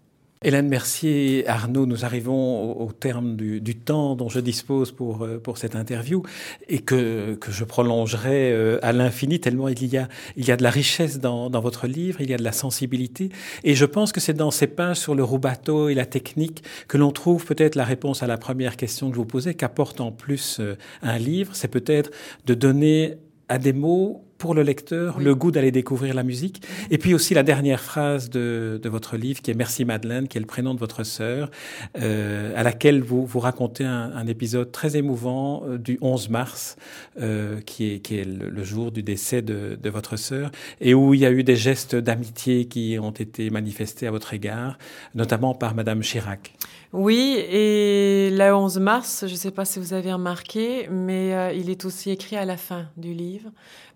Hélène 0.45 0.67
Mercier, 0.67 1.43
Arnaud, 1.47 1.87
nous 1.87 2.05
arrivons 2.05 2.79
au, 2.79 2.91
terme 2.91 3.35
du, 3.35 3.59
du, 3.61 3.75
temps 3.75 4.15
dont 4.15 4.29
je 4.29 4.39
dispose 4.39 4.91
pour, 4.91 5.23
euh, 5.23 5.39
pour 5.39 5.57
cette 5.57 5.75
interview 5.75 6.21
et 6.69 6.77
que, 6.77 7.33
que 7.33 7.51
je 7.51 7.63
prolongerai 7.63 8.53
euh, 8.53 8.77
à 8.83 8.93
l'infini 8.93 9.39
tellement 9.39 9.69
il 9.69 9.83
y, 9.87 9.97
a, 9.97 10.07
il 10.37 10.45
y 10.47 10.51
a 10.51 10.55
de 10.55 10.61
la 10.61 10.69
richesse 10.69 11.19
dans, 11.19 11.49
dans 11.49 11.61
votre 11.61 11.87
livre, 11.87 12.21
il 12.21 12.29
y 12.29 12.33
a 12.35 12.37
de 12.37 12.43
la 12.43 12.51
sensibilité. 12.51 13.29
Et 13.63 13.73
je 13.73 13.85
pense 13.85 14.11
que 14.11 14.19
c'est 14.19 14.35
dans 14.35 14.51
ces 14.51 14.67
pages 14.67 14.97
sur 14.97 15.15
le 15.15 15.23
rubato 15.23 15.89
et 15.89 15.95
la 15.95 16.05
technique 16.05 16.63
que 16.87 16.97
l'on 16.97 17.11
trouve 17.11 17.43
peut-être 17.43 17.73
la 17.73 17.83
réponse 17.83 18.21
à 18.21 18.27
la 18.27 18.37
première 18.37 18.77
question 18.77 19.09
que 19.09 19.15
je 19.15 19.19
vous 19.19 19.25
posais, 19.25 19.55
qu'apporte 19.55 19.99
en 19.99 20.11
plus 20.11 20.59
euh, 20.59 20.77
un 21.01 21.17
livre, 21.17 21.55
c'est 21.55 21.69
peut-être 21.69 22.11
de 22.45 22.53
donner 22.53 23.15
à 23.49 23.57
des 23.57 23.73
mots 23.73 24.24
pour 24.45 24.53
le 24.53 24.61
lecteur 24.61 25.15
oui. 25.17 25.23
le 25.23 25.33
goût 25.33 25.49
d'aller 25.49 25.71
découvrir 25.71 26.13
la 26.13 26.21
musique. 26.21 26.61
Et 26.91 26.99
puis 26.99 27.15
aussi 27.15 27.33
la 27.33 27.41
dernière 27.41 27.81
phrase 27.81 28.29
de, 28.29 28.79
de, 28.79 28.89
votre 28.89 29.17
livre, 29.17 29.41
qui 29.41 29.49
est 29.49 29.55
Merci 29.55 29.85
Madeleine, 29.85 30.27
qui 30.27 30.37
est 30.37 30.39
le 30.39 30.45
prénom 30.45 30.75
de 30.75 30.79
votre 30.79 31.03
sœur, 31.03 31.49
euh, 31.97 32.53
à 32.55 32.61
laquelle 32.61 33.01
vous, 33.01 33.25
vous 33.25 33.39
racontez 33.39 33.85
un, 33.85 34.11
un 34.15 34.27
épisode 34.27 34.71
très 34.71 34.97
émouvant 34.97 35.63
euh, 35.65 35.79
du 35.79 35.97
11 35.99 36.29
mars, 36.29 36.77
euh, 37.19 37.59
qui, 37.61 37.93
est, 37.93 37.99
qui 38.01 38.19
est 38.19 38.23
le, 38.23 38.51
le, 38.51 38.63
jour 38.63 38.91
du 38.91 39.01
décès 39.01 39.41
de, 39.41 39.79
de 39.81 39.89
votre 39.89 40.15
sœur, 40.15 40.51
et 40.79 40.93
où 40.93 41.15
il 41.15 41.21
y 41.21 41.25
a 41.25 41.31
eu 41.31 41.43
des 41.43 41.55
gestes 41.55 41.95
d'amitié 41.95 42.65
qui 42.65 42.99
ont 43.01 43.09
été 43.09 43.49
manifestés 43.49 44.05
à 44.05 44.11
votre 44.11 44.35
égard, 44.35 44.77
notamment 45.15 45.55
par 45.55 45.73
Madame 45.73 46.01
Chirac. 46.01 46.53
Oui, 46.93 47.35
et 47.37 48.29
le 48.31 48.55
11 48.55 48.79
mars, 48.79 49.25
je 49.27 49.31
ne 49.31 49.37
sais 49.37 49.51
pas 49.51 49.65
si 49.65 49.79
vous 49.79 49.93
avez 49.93 50.13
remarqué, 50.13 50.87
mais 50.89 51.33
euh, 51.33 51.53
il 51.53 51.69
est 51.69 51.83
aussi 51.85 52.11
écrit 52.11 52.35
à 52.35 52.45
la 52.45 52.57
fin 52.57 52.89
du 52.95 53.13
livre 53.13 53.51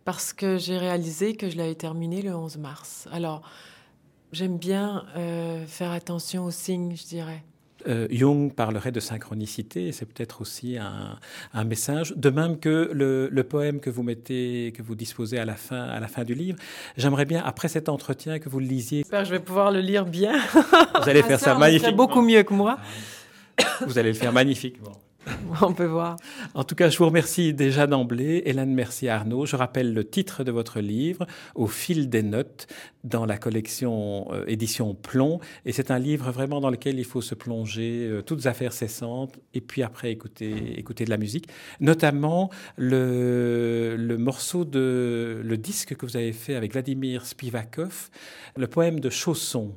parce 0.05 0.33
que 0.33 0.57
j'ai 0.57 0.77
réalisé 0.77 1.35
que 1.35 1.49
je 1.49 1.57
l'avais 1.57 1.75
terminé 1.75 2.21
le 2.21 2.35
11 2.35 2.57
mars. 2.57 3.07
Alors, 3.11 3.41
j'aime 4.31 4.57
bien 4.57 5.05
euh, 5.15 5.65
faire 5.65 5.91
attention 5.91 6.45
aux 6.45 6.51
signes, 6.51 6.95
je 6.95 7.05
dirais. 7.05 7.43
Euh, 7.87 8.07
Jung 8.11 8.53
parlerait 8.53 8.91
de 8.91 8.99
synchronicité, 8.99 9.91
c'est 9.91 10.05
peut-être 10.05 10.41
aussi 10.41 10.77
un, 10.77 11.17
un, 11.53 11.63
message, 11.63 12.13
de 12.15 12.29
même 12.29 12.59
que 12.59 12.89
le, 12.93 13.29
le, 13.31 13.43
poème 13.43 13.79
que 13.79 13.89
vous 13.89 14.03
mettez, 14.03 14.73
que 14.75 14.81
vous 14.81 14.95
disposez 14.95 15.39
à 15.39 15.45
la 15.45 15.55
fin, 15.55 15.83
à 15.83 15.99
la 15.99 16.07
fin 16.07 16.23
du 16.23 16.33
livre. 16.33 16.57
J'aimerais 16.97 17.25
bien, 17.25 17.41
après 17.43 17.67
cet 17.69 17.87
entretien, 17.87 18.39
que 18.39 18.49
vous 18.49 18.59
le 18.59 18.65
lisiez. 18.65 18.99
J'espère 18.99 19.21
que 19.21 19.27
je 19.27 19.31
vais 19.31 19.39
pouvoir 19.39 19.71
le 19.71 19.79
lire 19.79 20.05
bien. 20.05 20.39
Vous 21.01 21.09
allez 21.09 21.23
faire 21.23 21.39
ça 21.39 21.55
magnifiquement. 21.55 21.95
beaucoup 21.95 22.21
mieux 22.21 22.43
que 22.43 22.53
moi. 22.53 22.79
Vous 23.85 23.97
allez 23.97 24.09
le 24.09 24.17
faire 24.17 24.33
magnifiquement. 24.33 24.93
On 25.61 25.73
peut 25.73 25.85
voir. 25.85 26.17
En 26.53 26.63
tout 26.63 26.75
cas, 26.75 26.89
je 26.89 26.97
vous 26.97 27.05
remercie 27.05 27.53
déjà 27.53 27.87
d'emblée. 27.87 28.43
Hélène 28.45 28.73
Mercier 28.73 29.09
Arnaud. 29.09 29.45
Je 29.45 29.55
rappelle 29.55 29.93
le 29.93 30.07
titre 30.07 30.43
de 30.43 30.51
votre 30.51 30.79
livre, 30.79 31.25
Au 31.55 31.67
fil 31.67 32.09
des 32.09 32.23
notes, 32.23 32.67
dans 33.03 33.25
la 33.25 33.37
collection 33.37 34.27
euh, 34.31 34.45
édition 34.47 34.95
Plomb. 34.95 35.39
Et 35.65 35.71
c'est 35.71 35.91
un 35.91 35.99
livre 35.99 36.31
vraiment 36.31 36.61
dans 36.61 36.69
lequel 36.69 36.99
il 36.99 37.05
faut 37.05 37.21
se 37.21 37.35
plonger, 37.35 38.07
euh, 38.07 38.21
toutes 38.21 38.45
affaires 38.45 38.73
cessantes, 38.73 39.39
et 39.53 39.61
puis 39.61 39.83
après 39.83 40.11
écouter, 40.11 40.79
écouter 40.79 41.05
de 41.05 41.09
la 41.09 41.17
musique. 41.17 41.47
Notamment 41.79 42.49
le, 42.77 43.95
le 43.97 44.17
morceau 44.17 44.65
de, 44.65 45.41
le 45.43 45.57
disque 45.57 45.95
que 45.95 46.05
vous 46.05 46.17
avez 46.17 46.33
fait 46.33 46.55
avec 46.55 46.71
Vladimir 46.73 47.25
Spivakov, 47.25 48.09
le 48.55 48.67
poème 48.67 48.99
de 48.99 49.09
Chausson. 49.09 49.73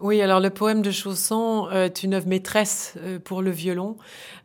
Oui, 0.00 0.20
alors 0.20 0.40
le 0.40 0.50
poème 0.50 0.82
de 0.82 0.90
Chausson 0.90 1.68
euh, 1.70 1.84
est 1.84 2.02
une 2.02 2.14
œuvre 2.14 2.26
maîtresse 2.26 2.94
euh, 2.98 3.20
pour 3.20 3.42
le 3.42 3.52
violon 3.52 3.96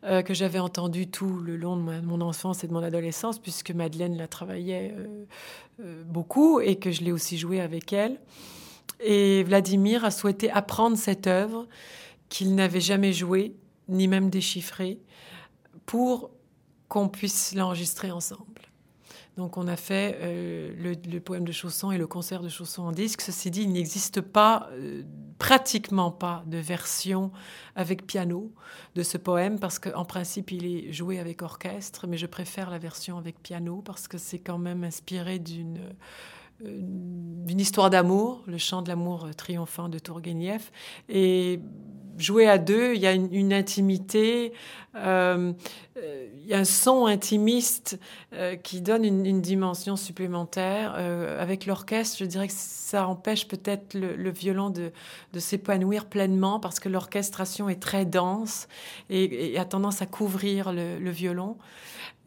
euh, 0.04 0.22
que 0.22 0.36
j'avais 0.36 0.60
entendu 0.60 1.08
tout 1.08 1.40
le 1.40 1.58
long 1.58 1.76
de 1.76 2.02
mon 2.02 2.22
enfance 2.22 2.64
et 2.64 2.68
de 2.68 2.74
mon 2.74 2.84
adolescence, 2.84 3.40
puisque 3.40 3.72
Madeleine 3.72 4.16
la 4.16 4.28
travaillait 4.28 4.96
beaucoup 6.06 6.60
et 6.60 6.76
que 6.76 6.92
je 6.92 7.04
l'ai 7.04 7.12
aussi 7.12 7.38
joué 7.38 7.62
avec 7.62 7.94
elle. 7.94 8.20
Et 9.00 9.44
Vladimir 9.44 10.06
a 10.06 10.12
souhaité 10.12 10.52
apprendre 10.52 10.98
cette 10.98 11.26
œuvre 11.26 11.68
qu'il 12.28 12.54
n'avait 12.54 12.82
jamais 12.82 13.14
jouée, 13.14 13.56
ni 13.88 14.08
même 14.08 14.30
déchiffrée, 14.30 15.00
pour 15.86 16.30
qu'on 16.90 17.10
puisse 17.10 17.56
l'enregistrer 17.56 18.12
ensemble. 18.12 18.44
Donc 19.38 19.58
on 19.58 19.68
a 19.68 19.78
fait 19.78 20.20
le, 20.78 21.20
poème 21.20 21.46
de 21.46 21.52
Chausson 21.52 21.92
et 21.92 21.98
le 21.98 22.08
concert 22.08 22.42
de 22.44 22.50
Chausson 22.50 22.84
en 22.84 22.92
disque. 22.92 23.22
Ceci 23.22 23.50
dit, 23.50 23.64
il 23.64 23.72
n'existe 23.72 24.22
pas, 24.22 24.70
pratiquement 25.40 26.12
pas, 26.12 26.44
de 26.46 26.58
version 26.58 27.32
avec 27.76 28.06
piano 28.06 28.52
de 28.96 29.04
ce 29.04 29.18
poème 29.18 29.58
parce 29.58 29.80
qu'en 29.80 30.06
principe 30.06 30.52
il 30.52 30.66
est 30.66 30.94
joué 30.94 31.18
avec 31.18 31.42
orchestre, 31.42 32.06
mais 32.08 32.18
je 32.18 32.28
préfère 32.28 32.70
la 32.70 32.78
version 32.78 33.18
avec 33.18 33.42
piano 33.42 33.82
parce 33.84 34.08
que 34.08 34.18
c'est 34.18 34.40
quand 34.40 34.58
même 34.58 34.84
inspiré 34.84 35.40
d'une 35.40 35.80
d'une 36.62 37.60
histoire 37.60 37.90
d'amour, 37.90 38.44
le 38.48 38.58
chant 38.58 38.82
de 38.82 38.90
l'amour 38.90 39.30
triomphant 39.38 39.90
de 39.90 40.00
Tourguenieff. 40.00 40.72
Et 41.08 41.60
jouer 42.20 42.48
à 42.48 42.58
deux, 42.58 42.94
il 42.96 43.02
y 43.02 43.08
a 43.08 43.14
une, 43.14 43.54
intimité, 43.54 44.54
euh, 44.96 45.54
il 45.96 46.46
y 46.46 46.54
a 46.54 46.60
un 46.60 46.66
son 46.66 47.06
intimiste 47.06 48.00
euh, 48.34 48.56
qui 48.56 48.82
donne 48.82 49.06
une, 49.06 49.42
dimension 49.42 49.96
supplémentaire. 49.96 50.96
Euh, 50.98 51.42
avec 51.42 51.66
l'orchestre, 51.66 52.18
je 52.20 52.26
dirais 52.26 52.48
que 52.48 52.54
ça 52.56 53.08
empêche 53.08 53.48
peut-être 53.48 53.94
le, 53.94 54.30
violon 54.30 54.70
de, 54.70 54.92
s'épanouir 55.40 56.06
pleinement 56.06 56.60
parce 56.60 56.80
que 56.80 56.90
l'orchestration 56.90 57.70
est 57.70 57.82
très 57.82 58.06
dense 58.06 58.68
et, 59.10 59.58
a 59.58 59.66
tendance 59.66 60.02
à 60.02 60.06
couvrir 60.06 60.74
le 60.74 61.10
violon. 61.10 61.58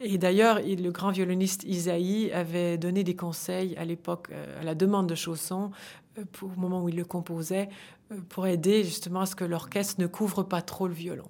Et 0.05 0.17
d'ailleurs, 0.17 0.59
le 0.59 0.89
grand 0.91 1.11
violoniste 1.11 1.63
Isaïe 1.63 2.29
avait 2.33 2.77
donné 2.77 3.05
des 3.05 3.15
conseils 3.15 3.75
à 3.77 3.85
l'époque, 3.85 4.27
euh, 4.31 4.59
à 4.59 4.63
la 4.63 4.75
demande 4.75 5.07
de 5.07 5.15
Chausson, 5.15 5.71
euh, 6.17 6.23
au 6.41 6.59
moment 6.59 6.83
où 6.83 6.89
il 6.89 6.97
le 6.97 7.05
composait, 7.05 7.69
euh, 8.11 8.17
pour 8.27 8.45
aider 8.45 8.83
justement 8.83 9.21
à 9.21 9.25
ce 9.25 9.35
que 9.35 9.45
l'orchestre 9.45 10.01
ne 10.01 10.07
couvre 10.07 10.43
pas 10.43 10.61
trop 10.61 10.89
le 10.89 10.93
violon. 10.93 11.27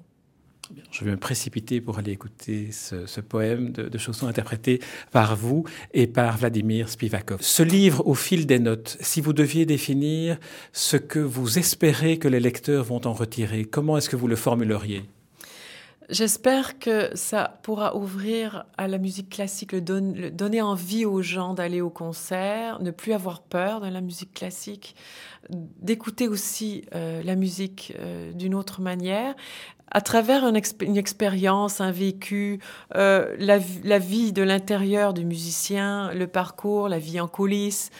Je 0.90 1.06
vais 1.06 1.12
me 1.12 1.18
précipiter 1.18 1.82
pour 1.82 2.00
aller 2.00 2.14
écouter 2.14 2.72
ce, 2.72 3.06
ce 3.06 3.22
poème 3.22 3.72
de, 3.72 3.90
de 3.90 3.98
Chausson 4.00 4.26
interprété 4.26 4.82
par 5.12 5.36
vous 5.36 5.66
et 5.94 6.08
par 6.08 6.38
Vladimir 6.38 6.90
Spivakov. 6.90 7.42
Ce 7.42 7.62
livre 7.62 8.08
au 8.08 8.16
fil 8.16 8.48
des 8.48 8.60
notes, 8.60 8.98
si 9.02 9.22
vous 9.22 9.34
deviez 9.34 9.68
définir 9.68 10.40
ce 10.72 10.98
que 10.98 11.20
vous 11.20 11.60
espérez 11.60 12.18
que 12.18 12.28
les 12.28 12.40
lecteurs 12.40 12.86
vont 12.86 13.06
en 13.06 13.14
retirer, 13.14 13.66
comment 13.66 13.98
est-ce 13.98 14.10
que 14.10 14.16
vous 14.16 14.28
le 14.28 14.38
formuleriez? 14.38 15.04
J'espère 16.10 16.80
que 16.80 17.10
ça 17.16 17.60
pourra 17.64 17.96
ouvrir 17.96 18.66
à 18.78 18.88
la 18.88 18.98
musique 18.98 19.30
classique, 19.30 19.76
donner 19.76 20.62
envie 20.62 21.06
aux 21.06 21.22
gens 21.22 21.54
d'aller 21.54 21.82
au 21.82 21.90
concert, 21.90 22.82
ne 22.82 22.92
plus 22.92 23.14
avoir 23.14 23.42
peur 23.42 23.82
de 23.82 23.88
la 23.88 24.02
musique 24.02 24.34
classique, 24.34 24.96
d'écouter 25.50 26.28
aussi 26.28 26.86
euh, 26.94 27.22
la 27.24 27.36
musique 27.36 27.94
euh, 28.00 28.32
d'une 28.34 28.56
autre 28.56 28.82
manière, 28.82 29.36
à 29.94 30.02
travers 30.02 30.46
une, 30.46 30.56
expérience, 30.98 31.80
un 31.80 31.92
vécu, 31.92 32.60
euh, 32.96 33.36
la, 33.38 34.00
vie 34.00 34.34
de 34.34 34.42
l'intérieur 34.42 35.14
du 35.14 35.24
musicien, 35.24 36.12
le 36.14 36.26
parcours, 36.26 36.90
la 36.90 36.98
vie 36.98 37.20
en 37.20 37.28
coulisses. 37.28 37.92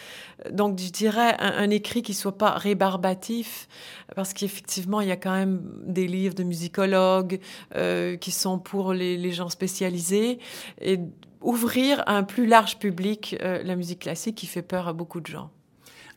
Donc, 0.50 0.78
je 0.80 0.90
dirais 0.90 1.36
un, 1.38 1.70
écrit 1.70 2.02
qui 2.02 2.12
soit 2.12 2.36
pas 2.36 2.50
rébarbatif, 2.50 3.68
parce 4.16 4.32
qu'effectivement, 4.32 5.00
il 5.00 5.08
y 5.08 5.12
a 5.12 5.16
quand 5.16 5.34
même 5.34 5.62
des 5.86 6.08
livres 6.08 6.34
de 6.34 6.42
musicologues 6.42 7.38
euh, 7.76 8.16
qui 8.16 8.32
sont 8.32 8.58
pour 8.58 8.92
les, 8.92 9.16
les, 9.16 9.30
gens 9.30 9.48
spécialisés 9.48 10.40
et 10.80 10.98
ouvrir 11.40 12.02
à 12.06 12.16
un 12.16 12.24
plus 12.24 12.46
large 12.46 12.78
public 12.78 13.36
euh, 13.40 13.62
la 13.62 13.76
musique 13.76 14.00
classique 14.00 14.34
qui 14.34 14.46
fait 14.46 14.62
peur 14.62 14.88
à 14.88 14.92
beaucoup 14.92 15.20
de 15.20 15.26
gens. 15.26 15.50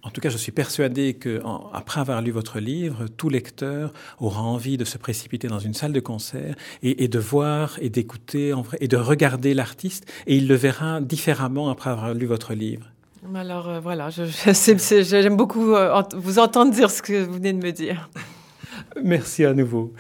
En 0.03 0.09
tout 0.09 0.21
cas, 0.21 0.29
je 0.29 0.37
suis 0.37 0.51
persuadé 0.51 1.15
que, 1.15 1.41
après 1.73 1.99
avoir 1.99 2.21
lu 2.21 2.31
votre 2.31 2.59
livre, 2.59 3.07
tout 3.17 3.29
lecteur 3.29 3.93
aura 4.19 4.41
envie 4.41 4.77
de 4.77 4.85
se 4.85 4.97
précipiter 4.97 5.47
dans 5.47 5.59
une 5.59 5.73
salle 5.73 5.91
de 5.91 5.99
concert 5.99 6.55
et, 6.81 7.07
de 7.07 7.19
voir 7.19 7.77
et 7.81 7.89
d'écouter 7.89 8.53
en 8.53 8.61
vrai 8.61 8.77
et 8.79 8.87
de 8.87 8.97
regarder 8.97 9.53
l'artiste, 9.53 10.05
et 10.25 10.37
il 10.37 10.47
le 10.47 10.55
verra 10.55 11.01
différemment 11.01 11.69
après 11.69 11.89
avoir 11.89 12.13
lu 12.13 12.25
votre 12.25 12.53
livre. 12.53 12.85
Alors 13.35 13.67
euh, 13.67 13.79
voilà, 13.79 14.09
j'aime 14.09 15.35
beaucoup 15.35 15.73
euh, 15.73 16.01
vous 16.15 16.39
entendre 16.39 16.71
dire 16.71 16.89
ce 16.89 17.01
que 17.01 17.25
vous 17.25 17.33
venez 17.33 17.51
de 17.51 17.63
me 17.63 17.71
dire. 17.71 18.09
Merci 19.03 19.43
à 19.43 19.53
nouveau. 19.53 19.93